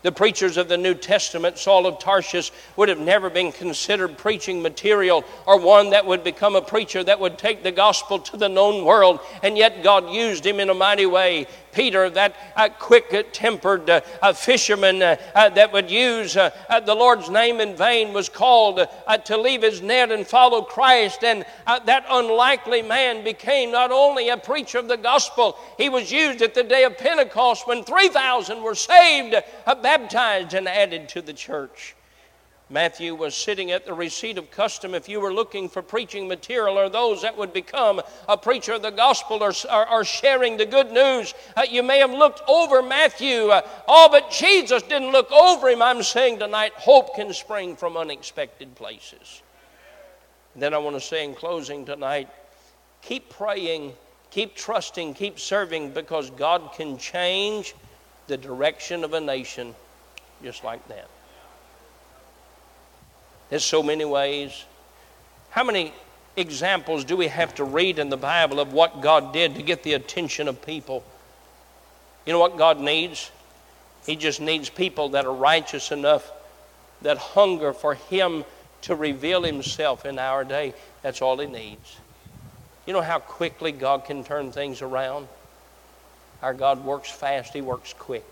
The 0.02 0.12
preachers 0.12 0.59
of 0.59 0.68
the 0.68 0.76
New 0.76 0.94
Testament, 0.94 1.57
Saul 1.57 1.87
of 1.87 2.00
Tarsus, 2.00 2.50
would 2.76 2.90
have 2.90 2.98
never 2.98 3.31
been 3.31 3.50
considered 3.50 4.18
preaching 4.18 4.61
material 4.61 5.24
or 5.46 5.59
one 5.59 5.90
that 5.90 6.05
would 6.05 6.22
become 6.22 6.55
a 6.55 6.61
preacher 6.61 7.02
that 7.02 7.20
would 7.20 7.38
take 7.38 7.62
the 7.62 7.72
gospel 7.72 8.18
to 8.18 8.37
the 8.37 8.48
known 8.48 8.85
world. 8.85 9.20
And 9.42 9.57
yet 9.57 9.83
God 9.83 10.11
used 10.11 10.44
him 10.44 10.61
in 10.61 10.68
a 10.68 10.74
mighty 10.74 11.07
way. 11.07 11.46
Peter, 11.72 12.11
that 12.11 12.37
uh, 12.56 12.68
quick 12.68 13.32
tempered 13.32 13.88
uh, 13.88 14.32
fisherman 14.32 15.02
uh, 15.02 15.16
uh, 15.35 15.48
that 15.50 15.72
would 15.72 15.90
use 15.90 16.37
uh, 16.37 16.50
the 16.85 16.94
Lord's 16.94 17.30
name 17.30 17.61
in 17.61 17.76
vain, 17.76 18.12
was 18.12 18.28
called 18.28 18.87
to 19.24 19.37
leave 19.37 19.62
his 19.62 19.80
net 19.80 20.11
and 20.11 20.26
follow 20.26 20.62
Christ. 20.62 21.24
And 21.24 21.44
that 21.66 22.04
unlikely 22.08 22.82
man 22.82 23.24
became 23.24 23.72
not 23.72 23.90
only 23.90 24.28
a 24.28 24.37
preacher 24.37 24.78
of 24.78 24.88
the 24.88 24.96
gospel, 24.96 25.56
he 25.78 25.88
was 25.88 26.12
used 26.12 26.42
at 26.42 26.54
the 26.54 26.62
day 26.62 26.85
of 26.85 26.98
Pentecost 26.98 27.66
when 27.66 27.85
3,000 27.85 28.62
were 28.62 28.74
saved, 28.74 29.35
baptized, 29.82 30.54
and 30.54 30.68
added 30.68 31.08
to 31.11 31.22
the 31.22 31.32
church. 31.32 31.94
Matthew 32.72 33.14
was 33.14 33.35
sitting 33.35 33.70
at 33.70 33.85
the 33.85 33.92
receipt 33.92 34.38
of 34.38 34.50
custom. 34.50 34.94
If 34.94 35.06
you 35.06 35.20
were 35.20 35.35
looking 35.35 35.68
for 35.68 35.82
preaching 35.82 36.26
material 36.26 36.78
or 36.78 36.88
those 36.88 37.20
that 37.20 37.37
would 37.37 37.52
become 37.52 38.00
a 38.26 38.38
preacher 38.38 38.72
of 38.72 38.80
the 38.80 38.90
gospel 38.90 39.42
or, 39.42 39.52
or, 39.70 39.90
or 39.90 40.04
sharing 40.04 40.56
the 40.56 40.64
good 40.64 40.90
news, 40.90 41.35
uh, 41.54 41.64
you 41.70 41.82
may 41.82 41.98
have 41.98 42.12
looked 42.12 42.40
over 42.48 42.80
Matthew. 42.80 43.48
Uh, 43.48 43.61
oh, 43.87 44.08
but 44.11 44.30
Jesus 44.30 44.82
didn't 44.85 45.12
look 45.12 45.30
over 45.30 45.68
him. 45.68 45.82
I'm 45.82 46.02
saying 46.02 46.38
tonight, 46.38 46.72
hope 46.76 47.14
can 47.14 47.35
spring 47.35 47.76
from 47.76 47.98
unexpected 47.98 48.74
places. 48.74 49.42
then 50.56 50.72
I 50.72 50.78
want 50.78 50.96
to 50.96 51.00
say 51.00 51.26
in 51.26 51.35
closing 51.35 51.85
tonight, 51.85 52.30
keep 53.02 53.28
praying, 53.28 53.92
keep 54.30 54.54
trusting, 54.56 55.12
keep 55.12 55.38
serving 55.38 55.90
because 55.90 56.30
God 56.30 56.70
can 56.74 56.96
change 56.96 57.74
the 58.28 58.38
direction 58.38 59.04
of 59.04 59.12
a 59.12 59.20
nation 59.20 59.74
just 60.42 60.64
like 60.64 60.88
that. 60.88 61.11
There's 63.52 63.62
so 63.62 63.82
many 63.82 64.06
ways. 64.06 64.64
How 65.50 65.62
many 65.62 65.92
examples 66.36 67.04
do 67.04 67.18
we 67.18 67.28
have 67.28 67.54
to 67.56 67.64
read 67.64 67.98
in 67.98 68.08
the 68.08 68.16
Bible 68.16 68.60
of 68.60 68.72
what 68.72 69.02
God 69.02 69.34
did 69.34 69.56
to 69.56 69.62
get 69.62 69.82
the 69.82 69.92
attention 69.92 70.48
of 70.48 70.64
people? 70.64 71.04
You 72.24 72.32
know 72.32 72.38
what 72.38 72.56
God 72.56 72.80
needs? 72.80 73.30
He 74.06 74.16
just 74.16 74.40
needs 74.40 74.70
people 74.70 75.10
that 75.10 75.26
are 75.26 75.34
righteous 75.34 75.92
enough, 75.92 76.32
that 77.02 77.18
hunger 77.18 77.74
for 77.74 77.92
Him 77.92 78.46
to 78.82 78.94
reveal 78.94 79.42
Himself 79.42 80.06
in 80.06 80.18
our 80.18 80.44
day. 80.44 80.72
That's 81.02 81.20
all 81.20 81.36
He 81.36 81.46
needs. 81.46 81.98
You 82.86 82.94
know 82.94 83.02
how 83.02 83.18
quickly 83.18 83.70
God 83.70 84.06
can 84.06 84.24
turn 84.24 84.50
things 84.50 84.80
around? 84.80 85.28
Our 86.40 86.54
God 86.54 86.86
works 86.86 87.10
fast, 87.10 87.52
He 87.52 87.60
works 87.60 87.92
quick. 87.98 88.24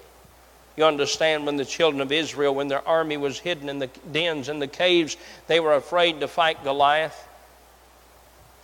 You 0.81 0.87
understand 0.87 1.45
when 1.45 1.59
the 1.59 1.66
children 1.66 2.01
of 2.01 2.11
Israel, 2.11 2.55
when 2.55 2.69
their 2.69 2.88
army 2.88 3.19
was 3.19 3.38
hidden 3.38 3.69
in 3.69 3.81
the 3.81 3.88
dens 4.12 4.49
and 4.49 4.62
the 4.62 4.66
caves, 4.66 5.19
they 5.47 5.61
were 5.61 5.75
afraid 5.75 6.21
to 6.21 6.27
fight 6.27 6.64
Goliath. 6.64 7.29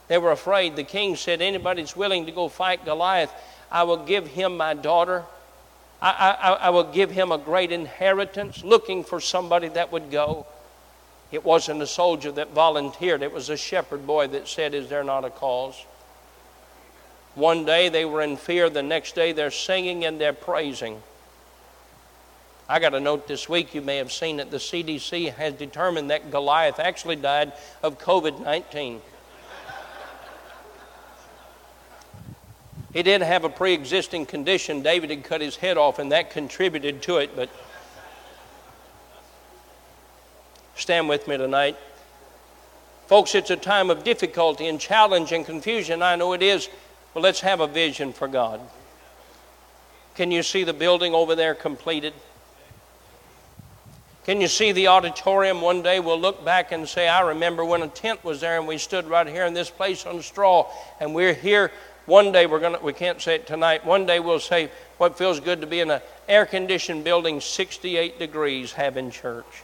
They 0.09 0.16
were 0.16 0.31
afraid. 0.31 0.76
The 0.76 0.83
king 0.83 1.16
said, 1.16 1.42
Anybody's 1.42 1.94
willing 1.94 2.24
to 2.24 2.33
go 2.33 2.48
fight 2.48 2.87
Goliath, 2.87 3.31
I 3.70 3.83
will 3.83 3.98
give 3.98 4.29
him 4.29 4.57
my 4.57 4.72
daughter. 4.72 5.24
I, 6.00 6.38
I, 6.42 6.52
I 6.52 6.70
will 6.70 6.90
give 6.90 7.11
him 7.11 7.33
a 7.33 7.37
great 7.37 7.70
inheritance, 7.70 8.64
looking 8.64 9.05
for 9.05 9.20
somebody 9.20 9.68
that 9.68 9.92
would 9.92 10.11
go. 10.11 10.46
It 11.31 11.44
wasn't 11.44 11.83
a 11.83 11.87
soldier 11.87 12.33
that 12.33 12.52
volunteered, 12.52 13.20
it 13.20 13.31
was 13.35 13.50
a 13.50 13.59
shepherd 13.59 14.07
boy 14.07 14.29
that 14.29 14.48
said, 14.48 14.72
Is 14.72 14.88
there 14.88 15.05
not 15.05 15.26
a 15.26 15.31
cause? 15.31 15.85
One 17.35 17.66
day 17.66 17.90
they 17.90 18.07
were 18.07 18.22
in 18.22 18.38
fear, 18.38 18.70
the 18.70 18.83
next 18.83 19.14
day 19.14 19.33
they're 19.33 19.50
singing 19.50 20.07
and 20.07 20.18
they're 20.18 20.33
praising. 20.33 21.02
I 22.68 22.81
got 22.81 22.94
a 22.94 23.00
note 23.00 23.29
this 23.29 23.48
week, 23.48 23.74
you 23.74 23.83
may 23.83 23.96
have 23.98 24.12
seen 24.12 24.40
it. 24.40 24.50
The 24.50 24.57
CDC 24.57 25.33
has 25.35 25.55
determined 25.55 26.11
that 26.11 26.31
Goliath 26.31 26.81
actually 26.81 27.16
died 27.16 27.52
of 27.83 27.98
COVID 27.98 28.42
19. 28.42 29.00
He 32.92 33.02
did 33.02 33.20
have 33.20 33.44
a 33.44 33.50
pre 33.50 33.74
existing 33.74 34.26
condition. 34.26 34.83
David 34.83 35.11
had 35.11 35.22
cut 35.22 35.40
his 35.40 35.57
head 35.57 35.76
off, 35.76 35.98
and 35.98 36.11
that 36.12 36.31
contributed 36.31 37.02
to 37.02 37.18
it. 37.18 37.37
But 37.37 37.50
stand 40.74 41.09
with 41.09 41.29
me 41.29 41.37
tonight. 41.37 41.76
Folks, 43.07 43.35
it's 43.35 43.50
a 43.50 43.57
time 43.57 43.90
of 43.90 44.02
difficulty 44.02 44.66
and 44.66 44.81
challenge 44.81 45.31
and 45.31 45.44
confusion. 45.44 46.02
I 46.02 46.16
know 46.16 46.33
it 46.33 46.42
is. 46.42 46.68
But 47.14 47.22
let's 47.22 47.40
have 47.40 47.61
a 47.61 47.66
vision 47.66 48.12
for 48.12 48.29
God. 48.29 48.61
Can 50.16 50.31
you 50.31 50.42
see 50.42 50.64
the 50.64 50.72
building 50.72 51.14
over 51.14 51.35
there 51.35 51.55
completed? 51.55 52.12
Can 54.26 54.40
you 54.40 54.48
see 54.48 54.72
the 54.72 54.88
auditorium? 54.88 55.60
One 55.60 55.82
day 55.82 56.00
we'll 56.00 56.18
look 56.18 56.44
back 56.44 56.72
and 56.72 56.88
say, 56.88 57.06
I 57.06 57.20
remember 57.20 57.64
when 57.64 57.82
a 57.82 57.86
tent 57.86 58.24
was 58.24 58.40
there 58.40 58.58
and 58.58 58.66
we 58.66 58.76
stood 58.76 59.06
right 59.06 59.24
here 59.24 59.46
in 59.46 59.54
this 59.54 59.70
place 59.70 60.04
on 60.04 60.20
straw 60.20 60.68
and 60.98 61.14
we're 61.14 61.32
here. 61.32 61.70
One 62.06 62.32
day 62.32 62.46
we're 62.46 62.58
gonna 62.58 62.80
we 62.82 62.92
can't 62.92 63.22
say 63.22 63.36
it 63.36 63.46
tonight. 63.46 63.86
One 63.86 64.04
day 64.04 64.18
we'll 64.18 64.40
say 64.40 64.68
what 64.98 65.16
feels 65.16 65.38
good 65.38 65.60
to 65.60 65.66
be 65.68 65.78
in 65.78 65.92
an 65.92 66.00
air 66.28 66.44
conditioned 66.44 67.04
building 67.04 67.40
68 67.40 68.18
degrees 68.18 68.72
having 68.72 69.12
church. 69.12 69.62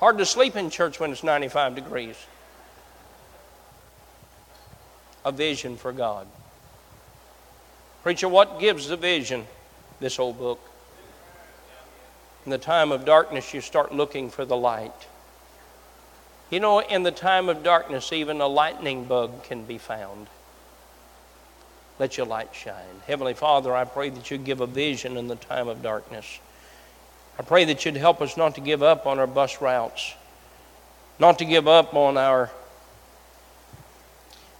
Hard 0.00 0.18
to 0.18 0.26
sleep 0.26 0.56
in 0.56 0.68
church 0.68 0.98
when 0.98 1.12
it's 1.12 1.22
95 1.22 1.76
degrees. 1.76 2.16
A 5.24 5.30
vision 5.30 5.76
for 5.76 5.92
God. 5.92 6.26
Preacher, 8.02 8.28
what 8.28 8.58
gives 8.58 8.88
the 8.88 8.96
vision? 8.96 9.46
This 10.00 10.18
old 10.18 10.38
book. 10.38 10.58
In 12.44 12.50
the 12.50 12.58
time 12.58 12.92
of 12.92 13.04
darkness, 13.04 13.54
you 13.54 13.60
start 13.60 13.92
looking 13.92 14.28
for 14.28 14.44
the 14.44 14.56
light. 14.56 15.06
You 16.50 16.60
know, 16.60 16.80
in 16.80 17.02
the 17.02 17.10
time 17.10 17.48
of 17.48 17.62
darkness, 17.62 18.12
even 18.12 18.40
a 18.40 18.46
lightning 18.46 19.04
bug 19.04 19.44
can 19.44 19.64
be 19.64 19.78
found. 19.78 20.26
Let 21.98 22.16
your 22.16 22.26
light 22.26 22.54
shine. 22.54 23.00
Heavenly 23.06 23.34
Father, 23.34 23.74
I 23.74 23.84
pray 23.84 24.10
that 24.10 24.30
you 24.30 24.36
give 24.36 24.60
a 24.60 24.66
vision 24.66 25.16
in 25.16 25.28
the 25.28 25.36
time 25.36 25.68
of 25.68 25.82
darkness. 25.82 26.38
I 27.38 27.42
pray 27.42 27.64
that 27.64 27.84
you'd 27.84 27.96
help 27.96 28.20
us 28.20 28.36
not 28.36 28.56
to 28.56 28.60
give 28.60 28.82
up 28.82 29.06
on 29.06 29.18
our 29.18 29.26
bus 29.26 29.60
routes, 29.60 30.14
not 31.18 31.38
to 31.38 31.44
give 31.44 31.66
up 31.66 31.94
on 31.94 32.16
our 32.18 32.50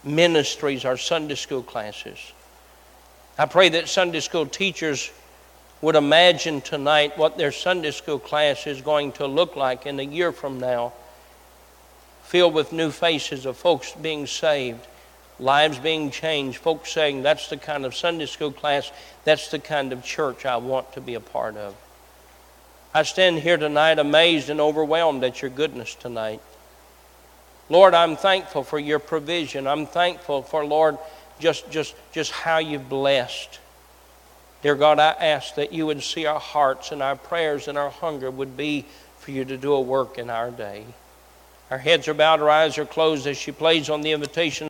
ministries, 0.03 0.85
our 0.85 0.97
Sunday 0.97 1.35
school 1.35 1.62
classes. 1.62 2.18
I 3.37 3.47
pray 3.47 3.68
that 3.70 3.88
Sunday 3.88 4.20
school 4.20 4.47
teachers 4.47 5.11
would 5.85 5.97
imagine 5.97 6.62
tonight 6.62 7.18
what 7.18 7.37
their 7.37 7.53
Sunday 7.53 7.90
school 7.90 8.18
class 8.18 8.66
is 8.66 8.81
going 8.81 9.12
to 9.12 9.27
look 9.27 9.55
like 9.55 9.85
in 9.85 10.01
a 10.01 10.03
year 10.03 10.33
from 10.33 10.59
now, 10.59 10.94
filled 12.23 12.55
with 12.55 12.73
new 12.73 12.90
faces 12.90 13.44
of 13.44 13.59
folks 13.59 13.92
being 13.92 14.27
saved, 14.27 14.81
lives 15.38 15.79
being 15.79 16.11
changed, 16.11 16.57
folks 16.57 16.90
saying, 16.90 17.23
That's 17.23 17.49
the 17.51 17.59
kind 17.59 17.85
of 17.85 17.94
Sunday 17.94 18.25
school 18.25 18.51
class, 18.51 18.90
that's 19.25 19.51
the 19.51 19.59
kind 19.59 19.92
of 19.92 20.03
church 20.03 20.47
I 20.47 20.57
want 20.57 20.90
to 20.94 21.03
be 21.03 21.14
a 21.14 21.20
part 21.20 21.57
of. 21.59 21.75
I 22.94 23.03
stand 23.03 23.40
here 23.40 23.59
tonight 23.59 23.99
amazed 23.99 24.49
and 24.49 24.62
overwhelmed 24.62 25.23
at 25.23 25.42
your 25.42 25.51
goodness 25.51 25.94
tonight. 25.94 26.40
Lord, 27.68 27.92
I'm 27.92 28.16
thankful 28.16 28.64
for 28.64 28.79
your 28.79 28.99
provision. 29.01 29.66
I'm 29.66 29.85
thankful 29.85 30.42
for, 30.42 30.64
Lord, 30.64 30.97
just, 31.40 31.70
just, 31.70 31.94
just 32.12 32.31
how 32.31 32.59
you've 32.59 32.88
blessed. 32.88 33.59
Dear 34.64 34.77
God, 34.77 34.98
I 34.98 35.11
ask 35.11 35.57
that 35.57 35.74
you 35.74 35.85
would 35.85 36.03
see 36.03 36.24
our 36.24 36.40
hearts 36.40 36.90
and 36.90 37.03
our 37.03 37.16
prayers 37.16 37.68
and 37.68 37.77
our 37.77 37.90
hunger 37.90 38.31
would 38.31 38.57
be 38.57 38.87
for 39.18 39.31
you 39.31 39.44
to 39.44 39.59
do 39.59 39.74
a 39.74 39.81
work 39.83 40.16
in 40.16 40.31
our 40.31 40.50
day. 40.50 40.87
Our 41.70 41.77
heads 41.77 42.09
are 42.09 42.14
bowed, 42.14 42.40
our 42.40 42.48
eyes 42.48 42.79
are 42.79 42.87
closed 42.87 43.27
as 43.27 43.37
she 43.37 43.53
plays 43.53 43.90
on 43.90 44.00
the 44.00 44.12
invitation. 44.12 44.68